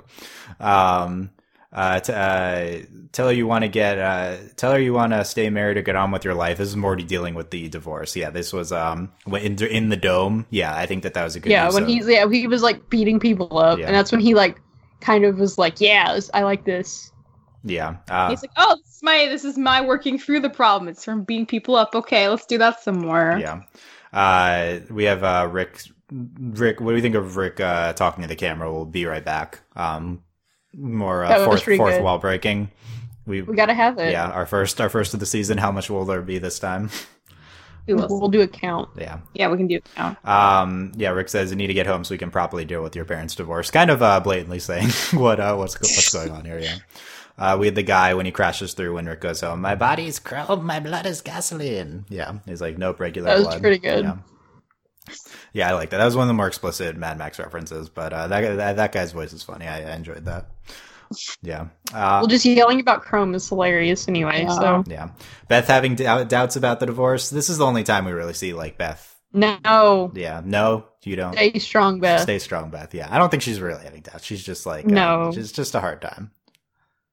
[0.60, 1.32] Um,
[1.72, 5.24] uh, t- uh, tell her you want to get, uh, tell her you want to
[5.24, 6.58] stay married or get on with your life.
[6.58, 8.16] This is Morty dealing with the divorce.
[8.16, 10.46] Yeah, this was um when- in in the dome.
[10.50, 11.52] Yeah, I think that that was a good.
[11.52, 13.86] yeah, when of- he's yeah he was like beating people up, Yeah.
[13.88, 14.60] and that's when he like
[15.02, 17.12] kind of was like, "Yeah, this- I like this."
[17.66, 20.88] yeah, uh, He's like, oh, this is my this is my working through the problem.
[20.88, 21.94] It's from beating people up.
[21.94, 23.38] Okay, let's do that some more.
[23.40, 23.62] yeah.
[24.12, 25.82] Uh, we have uh Rick.
[26.12, 28.72] Rick, what do you think of Rick uh, talking to the camera?
[28.74, 29.60] We'll be right back.
[29.76, 30.24] Um,
[30.78, 32.04] more uh, fourth fourth good.
[32.04, 32.72] wall breaking.
[33.26, 34.12] We We gotta have it.
[34.12, 35.58] yeah, our first our first of the season.
[35.58, 36.90] How much will there be this time?
[37.88, 38.12] Who else?
[38.12, 38.90] we'll do a count.
[38.98, 39.20] Yeah.
[39.34, 40.16] Yeah, we can do it now.
[40.24, 42.96] Um, yeah, Rick says you need to get home so we can properly deal with
[42.96, 43.72] your parents' divorce.
[43.72, 46.60] Kind of uh, blatantly saying what uh, what's what's going on here.
[46.60, 46.76] Yeah.
[47.38, 49.62] Uh, we had the guy when he crashes through when Rick goes home.
[49.62, 52.06] My body's chrome, my blood is gasoline.
[52.10, 53.62] Yeah, he's like nope, regular That was blood.
[53.62, 54.04] pretty good.
[54.04, 54.18] Yeah.
[55.54, 55.98] Yeah, I like that.
[55.98, 58.92] That was one of the more explicit Mad Max references, but uh, that, that that
[58.92, 59.68] guy's voice is funny.
[59.68, 60.48] I, I enjoyed that.
[61.42, 61.62] Yeah.
[61.92, 64.44] Uh, Well, just yelling about Chrome is hilarious anyway.
[64.44, 64.60] Yeah.
[64.60, 65.10] So yeah.
[65.48, 67.30] Beth having dou- doubts about the divorce.
[67.32, 69.16] This is the only time we really see like Beth.
[69.34, 70.42] no, Yeah.
[70.46, 71.34] No, you don't.
[71.34, 72.22] stay strong, Beth.
[72.22, 72.94] Stay strong, Beth.
[72.94, 74.24] Yeah, I don't think she's really having doubts.
[74.24, 75.32] She's just like uh, No.
[75.34, 76.32] she's just a hard time.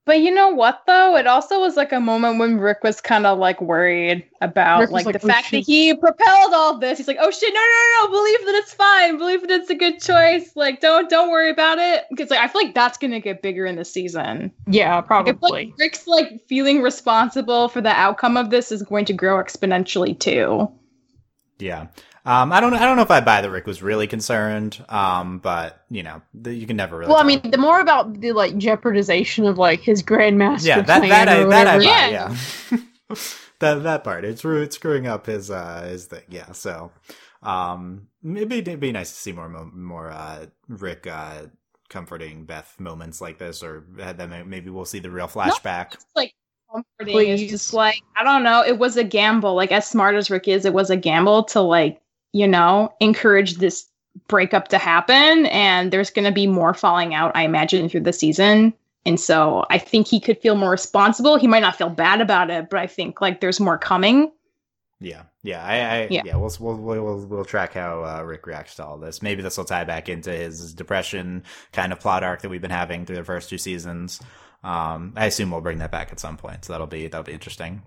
[0.07, 1.17] But you know what though?
[1.17, 5.05] It also was like a moment when Rick was kind of like worried about like,
[5.05, 6.99] like, the "Oh, fact that he propelled all this.
[6.99, 8.21] He's like, "Oh shit, no, no, no, no!
[8.21, 9.19] Believe that it's fine.
[9.19, 10.53] Believe that it's a good choice.
[10.55, 13.67] Like, don't don't worry about it." Because like I feel like that's gonna get bigger
[13.67, 14.53] in the season.
[14.69, 15.51] Yeah, Like, I feel probably.
[15.67, 20.17] like Rick's like feeling responsible for the outcome of this is going to grow exponentially
[20.17, 20.71] too.
[21.59, 21.87] Yeah.
[22.27, 22.75] Um, I don't.
[22.75, 24.85] I don't know if I buy that Rick was really concerned.
[24.89, 27.09] Um, but you know, the, you can never really.
[27.13, 30.99] Well, I mean, the more about the like jeopardization of like his grandmaster yeah, that
[30.99, 31.85] plan that I that I buy.
[31.85, 32.37] Yeah.
[32.71, 32.79] Yeah.
[33.61, 34.25] that that part.
[34.25, 36.25] It's ru- it's screwing up his uh his thing.
[36.29, 36.51] Yeah.
[36.51, 36.91] So,
[37.45, 41.43] um, maybe it'd be nice to see more more uh Rick uh
[41.89, 45.95] comforting Beth moments like this, or uh, then maybe we'll see the real flashback.
[45.95, 46.35] It's like
[46.73, 47.29] comforting.
[47.29, 48.65] It's just like I don't know.
[48.65, 49.55] It was a gamble.
[49.55, 52.01] Like as smart as Rick is, it was a gamble to like
[52.37, 53.87] you know encourage this
[54.29, 55.47] breakup to happen.
[55.47, 58.75] And there's going to be more falling out, I imagine, through the season.
[59.05, 61.39] And so I think he could feel more responsible.
[61.39, 64.33] He might not feel bad about it, but I think like there's more coming.
[64.99, 66.23] Yeah, yeah, I, I yeah.
[66.25, 66.37] Yeah.
[66.37, 69.21] we'll, we'll we'll we'll track how uh, Rick reacts to all this.
[69.21, 72.71] Maybe this will tie back into his depression kind of plot arc that we've been
[72.71, 74.21] having through the first two seasons.
[74.65, 77.35] Um, I assume we'll bring that back at some point, so that'll be that'll be
[77.35, 77.83] interesting.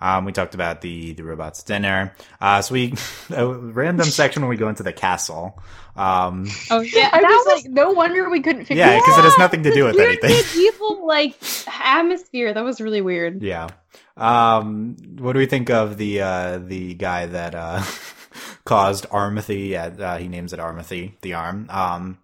[0.00, 2.14] Um, we talked about the the robots dinner.
[2.40, 2.94] Uh, so we
[3.30, 5.60] a random section when we go into the castle.
[5.96, 8.90] Um, Oh yeah, I that was, was like, no wonder we couldn't figure out.
[8.92, 9.20] yeah, because out.
[9.20, 10.30] it has nothing to do with weird anything.
[10.30, 11.34] medieval like
[11.66, 12.54] atmosphere.
[12.54, 13.42] That was really weird.
[13.48, 13.68] Yeah.
[14.16, 17.82] Um, what do we think of the uh, the guy that uh,
[18.64, 19.68] caused Armothy?
[19.70, 21.66] Yeah, uh, he names it Armothy, the arm.
[21.70, 22.18] Um,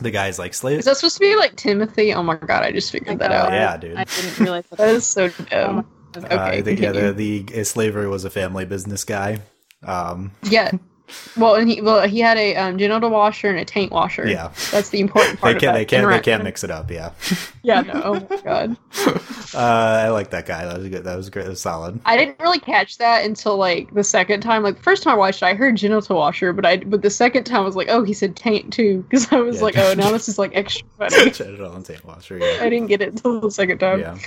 [0.00, 0.78] the guy's like slave.
[0.78, 2.12] Is that supposed to be like Timothy?
[2.14, 3.52] Oh my god, I just figured that out.
[3.52, 3.96] yeah, dude.
[3.96, 4.76] I didn't realize that.
[4.78, 5.86] That is so Oh dumb.
[6.24, 9.40] Uh, okay, I think yeah, the, the slavery was a family business guy.
[9.84, 10.72] Um, Yeah.
[11.36, 14.26] Well, and he well he had a um, genital washer and a taint washer.
[14.26, 15.54] yeah, That's the important part.
[15.54, 16.90] they can't they can't they can't mix it up.
[16.90, 17.12] Yeah,
[17.62, 17.82] Yeah.
[17.82, 17.92] No.
[18.04, 18.76] Oh my god.
[19.54, 19.58] uh,
[20.04, 20.64] I like that guy.
[20.64, 21.04] That was good.
[21.04, 21.44] That was great.
[21.44, 22.00] That was solid.
[22.04, 24.64] I didn't really catch that until like the second time.
[24.64, 27.10] Like the first time I watched it, I heard genital washer, but I but the
[27.10, 29.62] second time I was like, oh, he said taint too, because I was Yeah.
[29.62, 31.30] like, oh, now this is like extra funny.
[31.30, 32.36] Genital and taint washer.
[32.38, 32.58] Yeah.
[32.62, 34.00] I didn't get it until the second time.
[34.00, 34.18] yeah.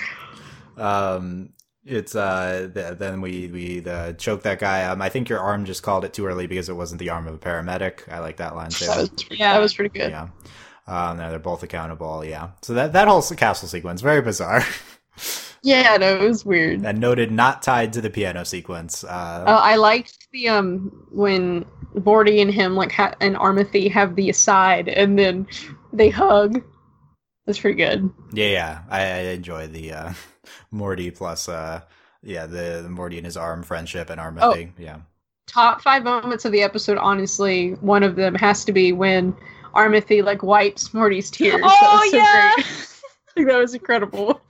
[0.77, 1.49] Um,
[1.85, 4.83] it's uh, th- then we we the choke that guy.
[4.85, 7.27] Um, I think your arm just called it too early because it wasn't the arm
[7.27, 8.11] of a paramedic.
[8.11, 8.85] I like that line too.
[8.87, 9.53] That was Yeah.
[9.53, 10.11] that was pretty good.
[10.11, 10.29] Yeah.
[10.87, 12.25] Um, no, they're both accountable.
[12.25, 12.49] Yeah.
[12.61, 14.63] So that that whole castle sequence very bizarre
[15.61, 16.85] Yeah, no, it was weird.
[16.85, 19.03] and noted not tied to the piano sequence.
[19.03, 21.65] Uh, Uh, I liked the um when
[22.05, 25.47] Morty and him like ha- and Armothy have the aside, and then
[25.91, 26.63] they hug.
[27.45, 28.09] That's pretty good.
[28.31, 28.79] Yeah, yeah.
[28.89, 30.13] I, I enjoy the uh,
[30.71, 31.81] Morty plus, uh,
[32.23, 34.53] yeah, the, the Morty and his arm friendship and arm Oh.
[34.53, 34.73] thing.
[34.77, 34.97] Yeah.
[35.47, 36.97] Top five moments of the episode.
[36.99, 39.35] Honestly, one of them has to be when
[39.73, 41.61] Armothy like wipes Morty's tears.
[41.61, 42.53] That Oh was so yeah.
[43.37, 44.41] Like, that was incredible.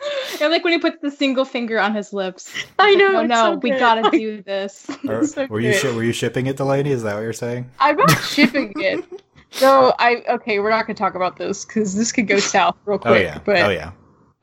[0.42, 2.52] and like when he puts the single finger on his lips.
[2.80, 3.20] I know.
[3.20, 3.80] Oh no, so we good.
[3.80, 4.88] gotta do this.
[5.08, 5.82] Or, So were you good.
[5.82, 6.90] shi- were you shipping it, Delaney?
[6.92, 7.70] Is that what you're saying?
[7.80, 9.06] I'm not shipping it.
[9.52, 12.98] So I okay, we're not gonna talk about this because this could go south real
[12.98, 13.12] quick.
[13.14, 13.40] Oh yeah.
[13.46, 13.92] But oh yeah.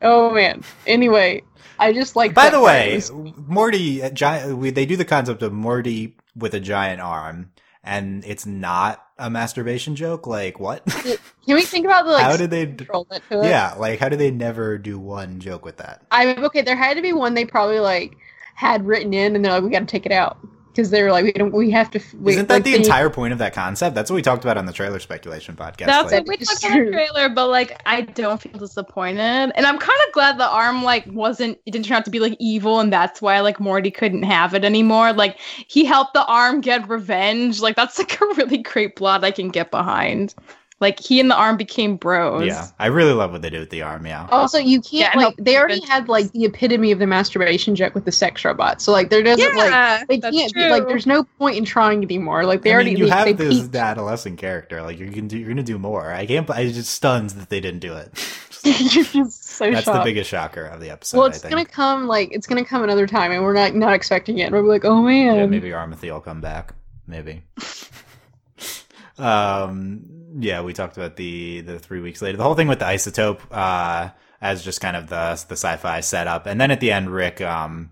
[0.03, 0.63] Oh man.
[0.87, 1.43] Anyway,
[1.79, 2.35] I just like.
[2.35, 3.01] By the way,
[3.47, 4.59] Morty, uh, giant.
[4.59, 9.31] We, they do the concept of Morty with a giant arm, and it's not a
[9.31, 10.27] masturbation joke.
[10.27, 10.85] Like what?
[10.87, 11.19] can
[11.55, 12.67] we think about the like how did they?
[12.67, 13.49] control that to it?
[13.49, 16.03] Yeah, like how do they never do one joke with that?
[16.11, 16.63] I'm okay.
[16.63, 18.17] There had to be one they probably like
[18.55, 20.39] had written in, and they're like, we got to take it out
[20.77, 21.53] because they were like, we don't.
[21.53, 22.01] We have to.
[22.21, 23.95] We, Isn't that like, the they- entire point of that concept?
[23.95, 25.87] That's what we talked about on the trailer speculation podcast.
[25.87, 29.21] That's like, what we talked about in the trailer, but like I don't feel disappointed.
[29.21, 32.21] And I'm kind of glad the arm like wasn't it didn't turn out to be
[32.21, 35.15] like evil and that's why like Morty couldn't have it anymore.
[35.15, 37.61] Like he helped the arm get revenge.
[37.61, 40.35] Like that's like a really great plot I can get behind.
[40.79, 42.45] Like he and the arm became bros.
[42.47, 44.05] yeah, I really love what they do with the arm.
[44.07, 44.27] Yeah.
[44.31, 47.75] Also, you can't Yeah, like how they already had like the epitome of the masturbation
[47.75, 48.83] joke with the sex robot.
[48.83, 50.69] So like there doesn't like they that's can't true.
[50.69, 52.45] like there's no point in trying anymore.
[52.45, 53.75] Like they I already mean, you they, have they this peaked.
[53.75, 54.83] adolescent character.
[54.83, 56.12] Like you can do, you're gonna do more.
[56.12, 56.49] I can't.
[56.51, 58.12] I just stuns that they didn't do it.
[58.65, 61.19] You're just so That's the biggest shocker of the episode.
[61.19, 61.53] Well, I it's think.
[61.53, 64.51] gonna come like it's gonna come another time, and we're not not expecting it.
[64.51, 66.75] We're like, oh man, Yeah, maybe Armothy will come back.
[67.07, 67.45] Maybe.
[69.19, 70.15] um.
[70.38, 72.37] Yeah, we talked about the the three weeks later.
[72.37, 76.46] The whole thing with the isotope, uh, as just kind of the the sci-fi setup,
[76.46, 77.90] and then at the end, Rick um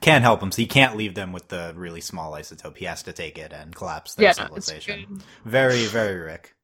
[0.00, 0.50] can't help him.
[0.50, 2.76] So he can't leave them with the really small isotope.
[2.76, 5.22] He has to take it and collapse their yeah, civilization.
[5.44, 6.54] Very, very Rick.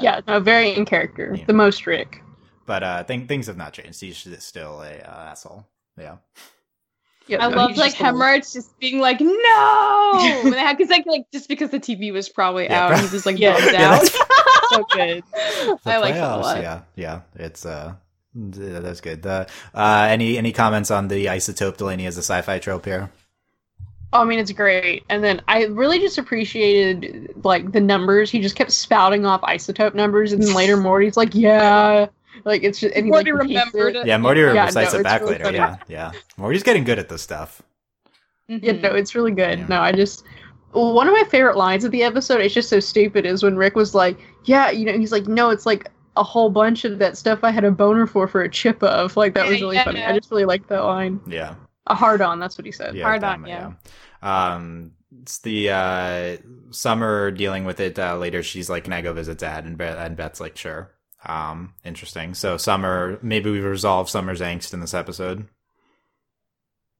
[0.00, 1.44] yeah, no, very in character, Yeah.
[1.46, 2.22] the most Rick.
[2.66, 4.00] But uh, th- things have not changed.
[4.00, 5.66] He's still a uh, asshole.
[5.98, 6.16] Yeah.
[7.28, 11.06] Yeah, I no, love like just a little- hemorrhage just being like no because like
[11.06, 13.54] like just because the TV was probably Yeah, out bro- and he was like Yeah.
[13.54, 14.10] bummed Yeah, out.
[14.72, 15.22] That's-
[15.54, 15.78] so good.
[15.84, 16.62] The I like that a lot.
[16.62, 17.20] Yeah, yeah.
[17.36, 17.94] It's uh,
[18.34, 19.24] yeah, that's good.
[19.26, 23.10] Uh, uh, any any comments on the isotope Delaney as a sci-fi trope here?
[24.14, 25.04] Oh, I mean, it's great.
[25.08, 28.30] And then I really just appreciated like the numbers.
[28.30, 32.08] He just kept spouting off isotope numbers, and then later Morty's like, "Yeah,"
[32.44, 34.00] like it's just and he, like, Morty repeats remembered it.
[34.00, 34.06] it.
[34.06, 35.44] Yeah, Morty Yeah, recites no, it back really later.
[35.44, 35.56] funny.
[35.58, 36.12] Yeah, yeah.
[36.36, 37.62] Morty's getting good at this stuff.
[38.48, 38.80] Yeah, Mhm.
[38.82, 39.60] no, it's really good.
[39.60, 39.66] Yeah.
[39.68, 40.24] No, I just
[40.72, 42.40] one of my favorite lines of the episode.
[42.40, 43.26] It's just so stupid.
[43.26, 46.50] Is when Rick was like, "Yeah, you know," he's like, "No, it's like." A whole
[46.50, 49.48] bunch of that stuff I had a boner for for a chip of like that
[49.48, 50.00] was really yeah, funny.
[50.00, 50.10] yeah.
[50.10, 51.18] I just really liked that line.
[51.26, 51.54] Yeah,
[51.86, 52.94] A hard on, that's what he said.
[52.94, 53.04] yeah.
[53.04, 53.72] Hard on, yeah.
[54.22, 54.54] yeah.
[54.54, 56.36] Um, it's the uh,
[56.70, 58.42] Summer dealing with it uh, later.
[58.42, 60.90] She's like, "Can I go visit Dad?" And, Beth, and Beth's like, "Sure."
[61.24, 62.34] Um, interesting.
[62.34, 65.48] So Summer, maybe we resolve Summer's angst in this episode.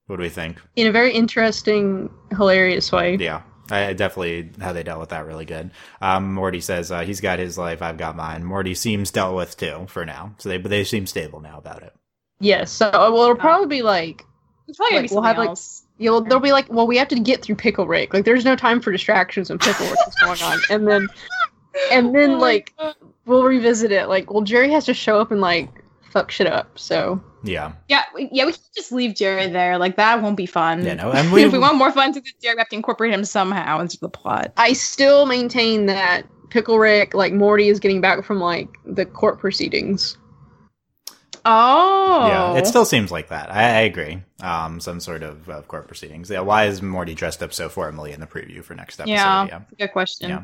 [0.07, 0.57] What do we think?
[0.75, 3.17] In a very interesting, hilarious way.
[3.17, 5.70] Yeah, I I definitely how they dealt with that really good.
[6.01, 8.44] Um, Morty says uh, he's got his life, I've got mine.
[8.44, 11.83] Morty seems dealt with too for now, so they but they seem stable now about
[11.83, 11.94] it.
[12.40, 12.72] Yes.
[12.72, 14.25] So well, it'll probably be like
[14.68, 15.85] It's probably Like, be we'll something have, like, else.
[15.98, 18.12] Yeah, well, they'll be like, well, we have to get through Pickle Rick.
[18.12, 20.59] Like, there's no time for distractions when Pickle Rick is going on.
[20.68, 21.09] And then,
[21.92, 22.75] and then, Oh like,
[23.27, 24.09] we'll revisit it.
[24.09, 25.68] Like, well, Jerry has to show up and like
[26.11, 26.79] fuck shit up.
[26.79, 29.78] So Yeah, yeah, we, yeah, we can just leave Jerry there.
[29.78, 30.85] Like that won't be fun.
[30.85, 32.76] yeah, no, and we, if we want more fun to this Jerry, we have to
[32.76, 34.52] incorporate him somehow into the plot.
[34.57, 39.38] I still maintain that Pickle Rick, like Morty, is getting back from like the court
[39.38, 40.16] proceedings.
[41.44, 43.50] Oh, yeah, it still seems like that.
[43.50, 44.22] I, I agree.
[44.40, 46.31] Um, some sort of, of court proceedings.
[46.31, 49.12] Yeah, why is Morty dressed up so formally in the preview for next episode?
[49.12, 49.46] Yeah.
[49.46, 49.61] yeah.
[49.76, 50.31] Good question.
[50.31, 50.42] Yeah.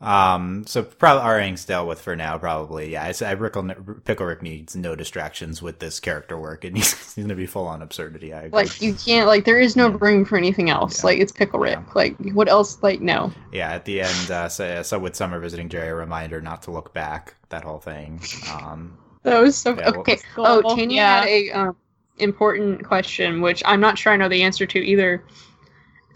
[0.00, 2.92] Um, so probably our angst dealt with for now, probably.
[2.92, 3.68] Yeah, I say Rickle,
[4.06, 6.64] Pickle Rick needs no distractions with this character work.
[6.64, 8.32] It needs, he's gonna be full on absurdity.
[8.32, 8.50] I agree.
[8.62, 9.98] Like, you can't like there is no Yeah.
[10.00, 11.00] room for anything else.
[11.00, 11.06] Yeah.
[11.06, 11.78] Like, it's Pickle Rick.
[11.86, 11.92] Yeah.
[11.94, 12.82] Like, what else?
[12.82, 13.30] Like, no.
[13.52, 16.70] yeah, at the end, uh, so, so with Summer visiting Jerry, a reminder not to
[16.70, 17.34] look back.
[17.50, 18.22] That whole thing.
[18.54, 20.18] Um, That was so Yeah, well- okay.
[20.34, 20.46] Cool.
[20.46, 21.18] Oh, Tanya Yeah.
[21.20, 21.76] had a um,
[22.18, 25.24] important question, which I'm not sure I know the answer to either.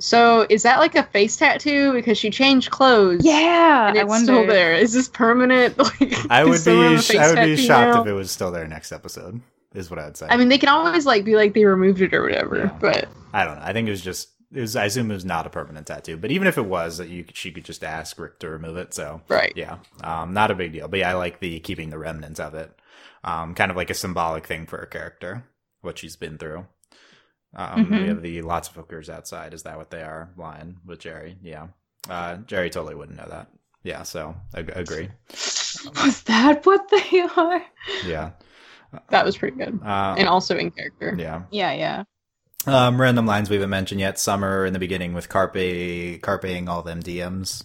[0.00, 3.20] So, is that like a face tattoo because she changed clothes?
[3.24, 4.24] Yeah, and I it's wonder.
[4.24, 4.74] still there.
[4.74, 5.76] Is this permanent?
[6.00, 8.00] Like, I would someone be, sh- I would be shocked now?
[8.02, 9.40] if it was still there next episode.
[9.74, 10.26] Is what I would say.
[10.30, 12.78] I mean, they can always like be like they removed it or whatever, Yeah.
[12.80, 13.64] but I don't know.
[13.64, 14.28] I think it was just.
[14.52, 14.76] It was.
[14.76, 17.24] I assume it was not a permanent tattoo, but even if it was, that you
[17.32, 18.94] she could just ask Rick to remove it.
[18.94, 19.52] So right.
[19.56, 20.86] yeah, um, not a big deal.
[20.86, 22.70] But yeah, I like the keeping the remnants of it.
[23.24, 25.44] Um, kind of like a symbolic thing for a character,
[25.80, 26.66] what she's been through.
[27.56, 28.00] Um, Mhm.
[28.02, 29.54] We have the lots of hookers outside.
[29.54, 30.30] Is that what they are?
[30.36, 31.36] Line with Jerry.
[31.42, 31.68] Yeah.
[32.08, 33.48] Uh, Jerry totally wouldn't know that.
[33.82, 34.02] Yeah.
[34.02, 35.10] So ag- agree.
[35.96, 37.62] Was that what they are?
[38.06, 38.30] Yeah.
[39.10, 41.14] That was pretty good, Uh, and also in character.
[41.18, 41.42] yeah.
[41.50, 42.04] Yeah, yeah.
[42.66, 44.18] Um, random lines we haven't mentioned yet.
[44.18, 47.64] Summer in the beginning with Carpe, Carpeing all them DMs.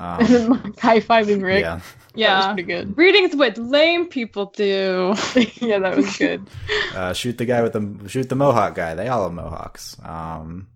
[0.00, 1.60] And Um, then like high fiving Rick.
[1.62, 1.76] yeah.
[1.76, 1.82] that
[2.14, 2.46] was Yeah.
[2.54, 2.96] pretty good.
[2.96, 5.14] Readings what lame people do.
[5.60, 6.48] yeah, that was good.
[6.94, 8.94] Uh, shoot the guy with the shoot the mohawk guy.
[8.96, 9.96] They all have mohawks.
[10.04, 10.66] Um,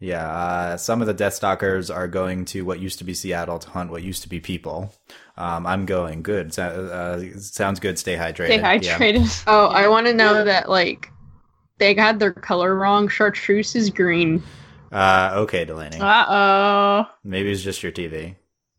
[0.00, 0.26] yeah.
[0.28, 3.90] Uh, some of the Deathstalkers are going to what used to be Seattle to hunt
[3.92, 4.92] what used to be people.
[5.36, 6.22] Um, I'm going.
[6.22, 6.52] Good.
[6.52, 7.96] So, uh, sounds good.
[7.98, 8.46] Stay hydrated.
[8.46, 8.98] Stay Yeah.
[8.98, 9.44] hydrated.
[9.46, 11.08] Oh, I want to know that like
[11.78, 13.08] they had their color wrong.
[13.08, 14.42] Chartreuse is green
[14.90, 16.00] Uh, okay, Delaney.
[16.00, 17.06] Uh oh.
[17.22, 18.34] Maybe it's just your TV.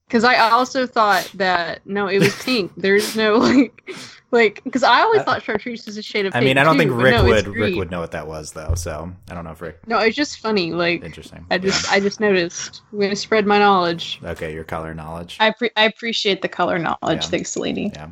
[0.08, 2.72] Because I also thought that no, it was pink.
[2.78, 3.92] There's no like
[4.32, 6.34] like because I always Uh, thought chartreuse was a shade of.
[6.36, 8.28] I pink, mean, I don't too, think Rick no, would Rick would know what that
[8.28, 8.74] was though.
[8.76, 9.88] So I don't know if Rick.
[9.88, 10.72] No, it's just funny.
[10.72, 11.46] Like Interesting.
[11.52, 11.92] I just Yeah.
[11.96, 12.82] I just noticed.
[12.92, 14.20] I'm gonna spread my knowledge.
[14.24, 15.38] Okay, your color knowledge.
[15.40, 17.24] I pre- I appreciate the color knowledge.
[17.24, 17.30] Yeah.
[17.30, 17.92] Thanks, lady.
[17.94, 18.10] Yeah.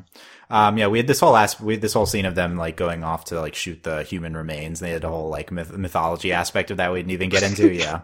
[0.52, 2.76] Um, yeah, we had this whole last, we had this whole scene of them like
[2.76, 4.80] going off to like shoot the human remains.
[4.80, 7.72] They had a whole like myth- mythology aspect of that we didn't even get into.
[7.72, 8.02] Yeah,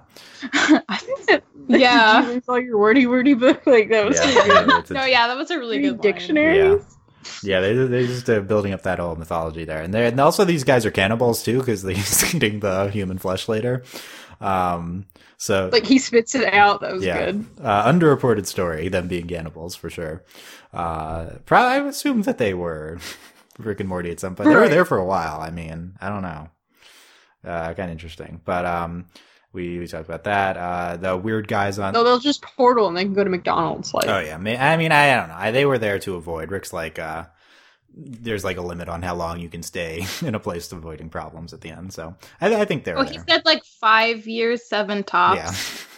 [1.67, 2.21] Yeah.
[2.21, 4.89] Did you saw your wordy wordy book like that was yeah, so good.
[4.89, 6.53] yeah, no, yeah, that was a really good dictionary.
[6.57, 6.96] dictionaries.
[7.43, 7.59] Yeah.
[7.61, 10.63] They they just uh, building up that whole mythology there, and they and also these
[10.63, 13.83] guys are cannibals too because they he's eating the human flesh later.
[14.41, 15.05] Um,
[15.37, 16.81] so Like he spits it out.
[16.81, 17.45] That was yeah, good.
[17.61, 20.23] uh, underreported story them being cannibals for sure.
[20.73, 22.99] Uh, probably I assume that they were
[23.59, 24.49] Rick and Morty at some point.
[24.49, 25.39] They were there for a while.
[25.41, 26.49] I mean, I don't know.
[27.45, 29.05] Uh, kind of interesting, but um,
[29.57, 30.55] we, we talked about that.
[30.55, 31.93] Uh, the weird guys on.
[31.93, 33.93] No, they'll just portal and they can go to McDonald's.
[33.93, 34.55] Like Oh yeah, I mean,
[34.91, 35.35] I, I don't know.
[35.37, 36.51] I, they were there to avoid.
[36.51, 37.25] Rick's like, uh,
[37.99, 41.09] there's like a limit on how long you can stay in a place to avoiding
[41.09, 41.91] problems at the end.
[41.93, 43.13] So I, I think they're Oh, there.
[43.13, 45.37] he said like five years, seven yeah, tops.
[45.37, 45.77] Yeah.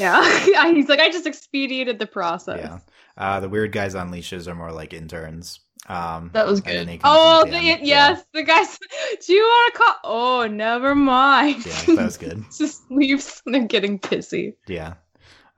[0.00, 0.72] Yeah.
[0.72, 2.58] He's like, I just expedited the process.
[2.58, 2.78] yeah.
[3.16, 5.60] Uh, the weird guys on leashes are more like interns.
[5.86, 7.00] Um, that was good.
[7.04, 7.86] Oh, the, at the end.
[7.86, 8.78] yes, the guys.
[9.26, 9.94] Do you want to call?
[10.04, 11.66] Oh, never mind.
[11.66, 12.44] Yeah, yeah, that was good.
[12.56, 13.42] just leaves.
[13.44, 14.54] They're getting pissy.
[14.66, 14.94] Yeah.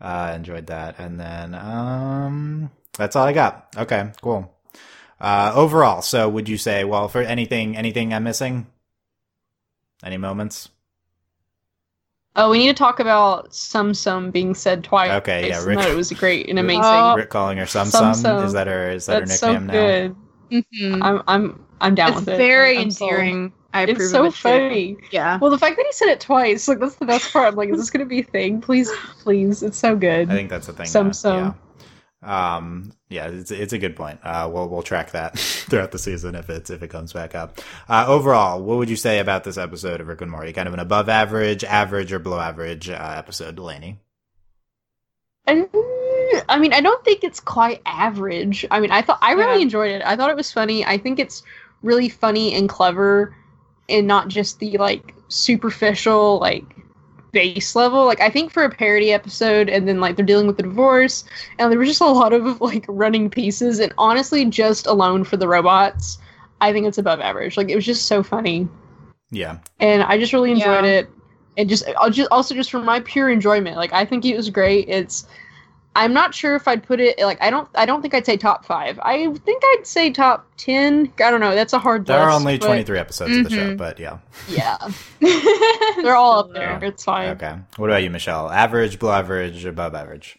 [0.00, 0.98] Uh enjoyed that.
[0.98, 3.68] And then um that's all I got.
[3.76, 4.52] Okay, cool.
[5.20, 8.66] Uh overall, so would you say well for anything anything I'm missing?
[10.04, 10.68] Any moments?
[12.36, 15.10] Oh, we need to talk about Sum Sum being said twice.
[15.10, 16.82] Okay, yeah, Rick- that it was great and amazing.
[16.84, 18.22] Oh, Rick calling her Sum Sum Sum.
[18.38, 18.44] Sum.
[18.46, 19.72] Is that her is that That's her so nickname now?
[19.72, 20.16] good.
[20.72, 21.02] Mhm.
[21.02, 22.36] I'm I'm I'm down It's with it.
[22.38, 23.10] very I'm sold.
[23.10, 23.52] endearing.
[23.74, 24.40] I approve It's so of it too.
[24.42, 24.96] funny.
[25.10, 25.38] Yeah.
[25.38, 27.48] Well, the fact that he said it twice, like that's the best part.
[27.48, 28.60] I'm like, is this gonna be a thing?
[28.60, 28.90] Please,
[29.22, 29.62] please.
[29.62, 30.30] It's so good.
[30.30, 30.86] I think that's the thing.
[30.86, 31.36] Sum Sum.
[31.38, 31.52] Yeah.
[32.26, 34.18] Um yeah, it's it's a good point.
[34.22, 37.60] Uh we'll we'll track that throughout the season if it's if it comes back up.
[37.88, 40.52] Uh overall, what would you say about this episode of Rick and Morty?
[40.52, 44.00] Kind of an above average, average or below average uh, episode, Delaney.
[45.48, 48.66] I mean, I don't think it's quite average.
[48.70, 49.62] I mean, I thought I really Yeah.
[49.62, 50.02] enjoyed it.
[50.04, 50.84] I thought it was funny.
[50.84, 51.42] I think it's
[51.82, 53.34] really funny and clever,
[53.88, 56.64] and not just the like superficial like
[57.36, 58.06] base level.
[58.06, 61.24] Like I think for a parody episode, and then like they're dealing with the divorce,
[61.58, 63.78] and there was just a lot of like running pieces.
[63.78, 66.18] And honestly, just alone for the robots,
[66.60, 67.56] I think it's above average.
[67.56, 68.66] Like it was just so funny
[69.30, 69.58] Yeah.
[69.80, 71.00] and I just really enjoyed Yeah.
[71.00, 71.10] it.
[71.58, 74.50] And just, I'll just also just for my pure enjoyment, like I think it was
[74.50, 74.88] great.
[74.88, 75.26] It's,
[75.96, 78.36] I'm not sure if I'd put it like I don't, I don't think I'd say
[78.36, 78.98] top five.
[79.02, 81.12] I think I'd say top ten.
[81.18, 81.54] I don't know.
[81.54, 82.06] That's a hard.
[82.06, 83.76] There are only but 23 episodes of the show, Mhm.
[83.78, 84.18] but yeah.
[84.48, 84.76] Yeah,
[86.02, 86.78] they're all up there.
[86.78, 86.88] there.
[86.90, 87.30] It's fine.
[87.30, 87.54] Okay.
[87.76, 88.50] What about you, Michelle?
[88.50, 90.38] Average, below average, above average?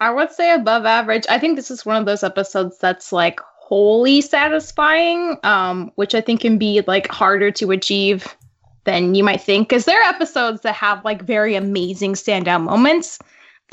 [0.00, 1.24] I would say above average.
[1.30, 6.20] I think this is one of those episodes that's like wholly satisfying, um, which I
[6.20, 8.36] think can be like harder to achieve
[8.84, 9.68] than you might think.
[9.68, 13.18] Because there are episodes that have like very amazing standout moments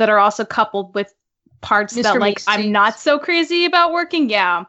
[0.02, 1.14] that are also coupled with
[1.62, 2.02] parts Mr.
[2.02, 2.72] that like Makes I'm Sense.
[2.72, 4.32] not so crazy about working.
[4.32, 4.64] Yeah.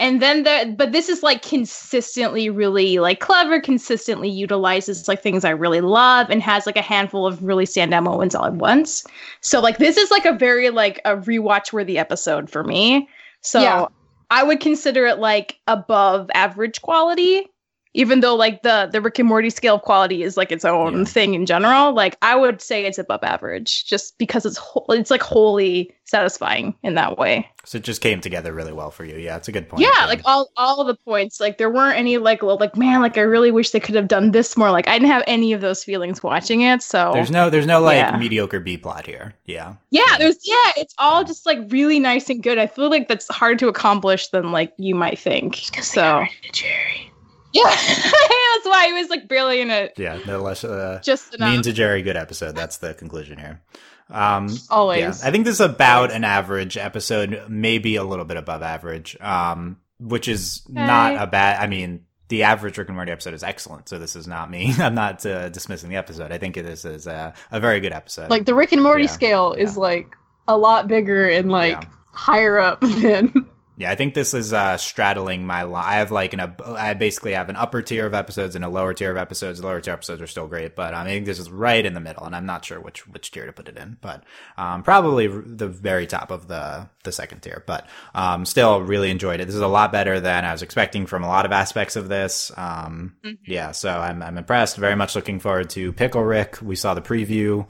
[0.00, 5.44] And then the but this is like consistently really like clever, consistently utilizes like things
[5.44, 9.04] I really love and has like a handful of really standout moments all at once.
[9.40, 13.08] So like this is like a very like a rewatch worthy episode for me.
[13.40, 13.86] So Yeah.
[14.32, 17.46] I would consider it like above average quality.
[17.94, 20.98] Even though like the the Rick and Morty scale of quality is like its own
[21.00, 21.04] Yeah.
[21.04, 25.10] thing in general, like I would say it's above average just because it's whole, it's
[25.10, 27.48] like wholly satisfying in that way.
[27.64, 29.16] So it just came together really well for you.
[29.16, 29.82] Yeah, it's a good point.
[29.82, 30.08] Yeah, Good.
[30.08, 31.38] like all all the points.
[31.38, 34.08] Like there weren't any like lo- like man, like I really wish they could have
[34.08, 34.70] done this more.
[34.70, 36.82] Like I didn't have any of those feelings watching it.
[36.82, 38.16] So there's no there's no like Yeah.
[38.16, 39.34] mediocre B plot here.
[39.44, 39.74] Yeah.
[39.90, 42.56] yeah, there's yeah, it's all just like really nice and good.
[42.58, 45.56] I feel like that's harder to accomplish than like you might think.
[45.82, 47.11] So Jerry.
[47.54, 49.94] yeah, that's why he was like barely in it.
[49.96, 50.18] Yeah.
[50.26, 51.50] No less uh Just enough.
[51.52, 52.54] mean to Jerry good episode.
[52.56, 53.60] That's the conclusion here.
[54.10, 55.00] Um Always.
[55.00, 59.16] Yeah, I think this is about an average episode, maybe a little bit above average.
[59.20, 61.62] Um, which is not a bad.
[61.62, 63.88] I mean, the average Rick and Morty episode is excellent.
[63.88, 64.74] So this is not me.
[64.78, 66.32] I'm not uh, dismissing the episode.
[66.32, 68.28] I think this is a, a very good episode.
[68.30, 69.10] Like the Rick and Morty Yeah.
[69.10, 70.08] scale is like
[70.48, 71.88] a lot bigger and like Yeah.
[72.12, 73.46] higher up than
[73.82, 75.84] Yeah, I think this is uh, straddling my line.
[75.86, 78.68] I have like an ab- I basically have an upper tier of episodes and a
[78.68, 79.60] lower tier of episodes.
[79.60, 81.94] The lower tier episodes are still great, but um, I think this is right in
[81.94, 83.98] the middle, and I'm not sure which which tier to put it in.
[84.00, 84.24] But
[84.56, 87.64] um, probably r- the very top of the the second tier.
[87.66, 89.46] But um, still really enjoyed it.
[89.46, 92.08] This is a lot better than I was expecting from a lot of aspects of
[92.08, 92.50] this.
[92.56, 93.14] Um,
[93.44, 94.76] Yeah, so I'm I'm impressed.
[94.76, 96.58] Very much looking forward to Pickle Rick.
[96.62, 97.66] We saw the preview.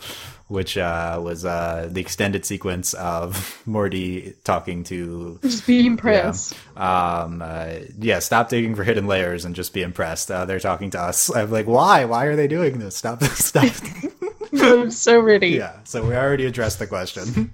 [0.49, 6.55] Which uh, was uh, the extended sequence of Morty talking to just be impressed.
[6.77, 10.31] um uh, yeah stop digging for hidden layers and just be impressed.
[10.31, 11.35] Uh, they're talking to us.
[11.35, 12.05] I'm like why?
[12.05, 12.97] Why are they doing this?
[12.97, 13.73] Stop stop.
[14.55, 15.49] I'm so ready.
[15.51, 17.53] yeah so we already addressed the question.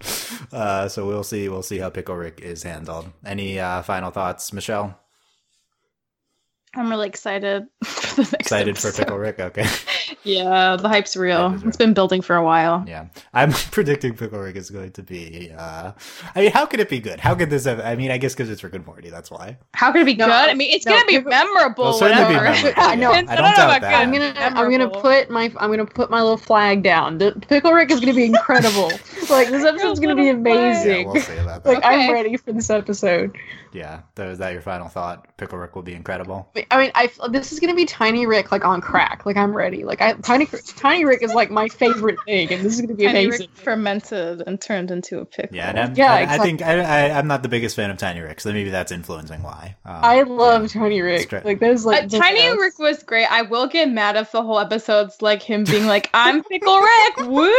[0.51, 3.07] Uh so we'll see we'll see how pickle rick is handled.
[3.25, 4.99] Any uh final thoughts michelle?
[6.75, 9.67] I'm really excited for the next excited for pickle rick okay
[10.25, 11.51] Yeah, the hype's real.
[11.51, 11.69] Hype real.
[11.69, 12.85] It's been building for a while.
[12.87, 15.93] yeah i'm predicting pickle rick is going to be uh
[16.35, 18.35] i mean how could it be good how could this have i mean i guess
[18.35, 20.33] because it's rick and morty that's why How could it be No, good?
[20.33, 21.85] I mean, it's no, gonna be people- memorable.
[21.85, 22.53] It'll certainly be whatever.
[22.53, 23.13] memorable, I know.
[23.13, 23.95] I don't doubt that.
[23.95, 27.19] I'm gonna I'm gonna put my I'm gonna put my little flag down.
[27.19, 28.89] The Pickle Rick is gonna be incredible.
[29.31, 30.57] like this episode's gonna be little flag.
[30.57, 31.09] yeah amazing.
[31.13, 33.37] we'll see about that like I'm ready for this episode.
[33.73, 37.11] yeah that- is that your final thought pickle rick will be incredible I mean, I
[37.31, 39.25] this is gonna be Tiny Rick like on crack.
[39.27, 39.85] Like I'm ready.
[39.85, 40.47] Like I Tiny
[40.77, 43.49] Tiny Rick is like my favorite thing, and this is gonna be Tiny amazing.
[43.49, 45.57] Rick fermented and turned into a pickle.
[45.57, 46.47] Yeah, and I'm, Yeah, I, I exactly.
[46.49, 49.43] think I, I, I'm not the biggest fan of Tiny Rick, so maybe that's influencing
[49.43, 49.77] why.
[49.85, 50.69] Um, I love yeah.
[50.81, 51.29] Tiny Rick.
[51.29, 51.45] great.
[51.45, 52.59] Like there's like Uh, Tiny best.
[52.61, 53.27] Rick was great.
[53.31, 57.17] I will get mad if the whole episode's like him being like, "I'm Pickle Rick,
[57.29, 57.53] woo!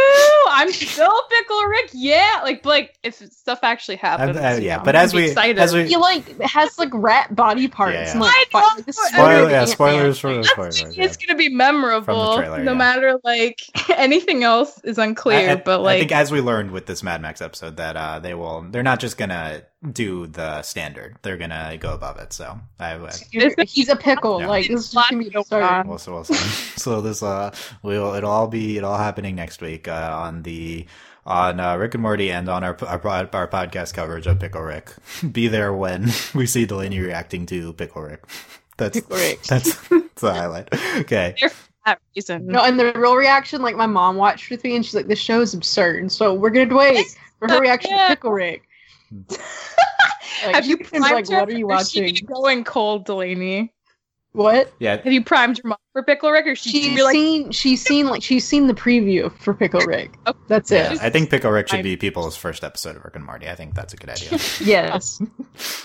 [0.48, 4.96] I'm still Pickle Rick, yeah!" Like, like if stuff actually happens, uh, yeah, know, but
[4.96, 5.58] I'm as we- excited.
[5.58, 7.94] as we- He like has like rat body parts.
[7.94, 8.10] Yeah, yeah.
[8.12, 10.96] And, like, I fi- know, like, Spoiler, yeah, spoilers for the That's- spoilers.
[10.96, 11.04] yeah.
[11.04, 12.78] it's gonna be memorable, trailer, no yeah.
[12.86, 13.60] matter like
[13.96, 15.48] anything else is unclear.
[15.50, 17.96] I, I- but like, I think as we learned with this Mad Max episode that
[17.96, 19.62] uh, they will, they're not just gonna
[19.92, 22.32] do the standard; they're gonna go above it.
[22.32, 24.40] So I, I He's a pickle.
[24.40, 24.48] Yeah.
[24.48, 25.86] Like this is just gonna be the start.
[25.86, 26.34] we'll, see- we'll see.
[26.80, 30.86] so this uh, will it'll all be it all happening next week uh, on the.
[31.26, 34.94] On uh, Rick and Morty and on our, our our podcast coverage of Pickle Rick,
[35.32, 38.24] be there when we see Delaney reacting to Pickle Rick.
[38.78, 39.42] That's Pickle Rick.
[39.42, 40.68] That's, that's the highlight.
[41.00, 41.36] Okay.
[41.94, 42.46] For that reason.
[42.46, 45.18] No, and the real reaction, like my mom watched with me, and she's like, "This
[45.18, 47.06] show is absurd." So we're gonna wait
[47.38, 48.08] for her reaction Yeah.
[48.08, 48.62] to Pickle Rick.
[50.46, 51.40] Like, Have you she's primed like, her?
[51.40, 53.74] "What are you or she watching?" going cold, Delaney?
[54.32, 54.72] What?
[54.78, 54.96] Yeah.
[55.02, 57.50] Have you primed your mom for Pickle Rick, or she She's be like, seen.
[57.50, 60.16] She's seen like she's seen the preview for Pickle Rick.
[60.26, 60.38] Okay.
[60.48, 61.02] That's Yeah, it.
[61.02, 63.48] I think Pickle Rick should be people's first episode of Rick and Morty.
[63.50, 64.38] I think that's a good idea.
[64.64, 65.20] Yes.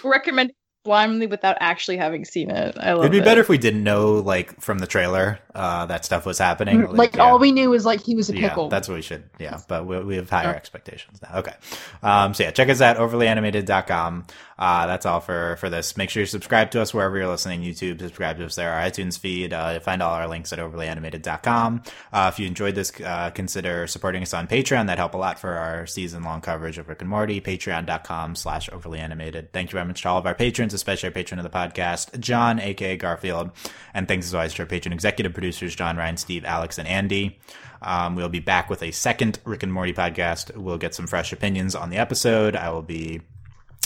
[0.03, 0.53] recommend
[0.86, 2.77] blindly without actually having seen it?
[2.79, 3.25] I love It'd be it.
[3.25, 6.89] better if we didn't know, like, from the trailer, uh, that stuff was happening.
[6.91, 7.23] like yeah.
[7.23, 8.43] all we knew was like he was a pickle.
[8.43, 8.69] Yeah, pickle.
[8.69, 9.23] that's what we should.
[9.38, 10.55] Yeah, but we, we have higher Yeah.
[10.55, 11.39] expectations now.
[11.39, 11.53] Okay.
[12.01, 14.25] Um, so yeah, check us out, overlyanimated.com.
[14.57, 15.97] Uh, that's all for, for this.
[15.97, 17.61] Make sure you subscribe to us wherever you're listening.
[17.61, 18.71] YouTube, subscribe to us there.
[18.71, 21.83] Our iTunes feed, uh, find all our links at overlyanimated.com.
[22.13, 24.87] Uh, if you enjoyed this, uh, consider supporting us on Patreon.
[24.87, 27.41] That help a lot for our season long coverage of Rick and Morty.
[27.41, 29.49] Patreon.com slash overlyanimated.
[29.51, 32.17] Thank you very much to all of our patrons, especially our patron of the podcast,
[32.19, 33.51] John, aka Garfield.
[33.93, 37.39] And thanks as always to our patron executive producers, John, Ryan, Steve, Alex, and Andy.
[37.81, 40.55] Um, we'll be back with a second Rick and Morty podcast.
[40.55, 42.55] We'll get some fresh opinions on the episode.
[42.55, 43.21] I will be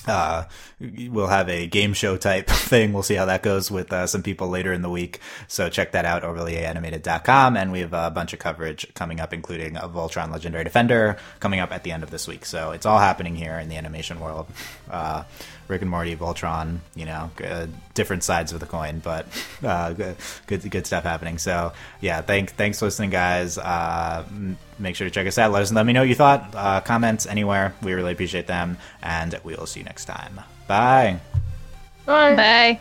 [0.08, 0.45] uh,
[0.80, 2.93] we'll have a game show type thing.
[2.93, 5.20] We'll see how that goes with uh, some people later in the week.
[5.47, 7.58] So check that out, overlyanimated.com.
[7.58, 11.60] And we have a bunch of coverage coming up, including a Voltron Legendary Defender coming
[11.60, 12.45] up at the end of this week.
[12.45, 14.47] So it's all happening here in the animation world.
[14.89, 15.24] Uh,
[15.70, 19.26] Rick and Morty, Voltron, you know, uh, different sides of the coin, but
[19.63, 20.15] uh, good,
[20.47, 21.38] good, good stuff happening.
[21.38, 23.57] So yeah, thank, thanks for listening, guys.
[23.57, 24.26] Uh,
[24.80, 25.51] make sure to check us out.
[25.51, 26.53] Let us let me know what you thought.
[26.53, 30.41] Uh, comments anywhere, we really appreciate them, and we will see you next time.
[30.67, 31.20] Bye.
[32.05, 32.36] Bye.
[32.36, 32.80] Bye.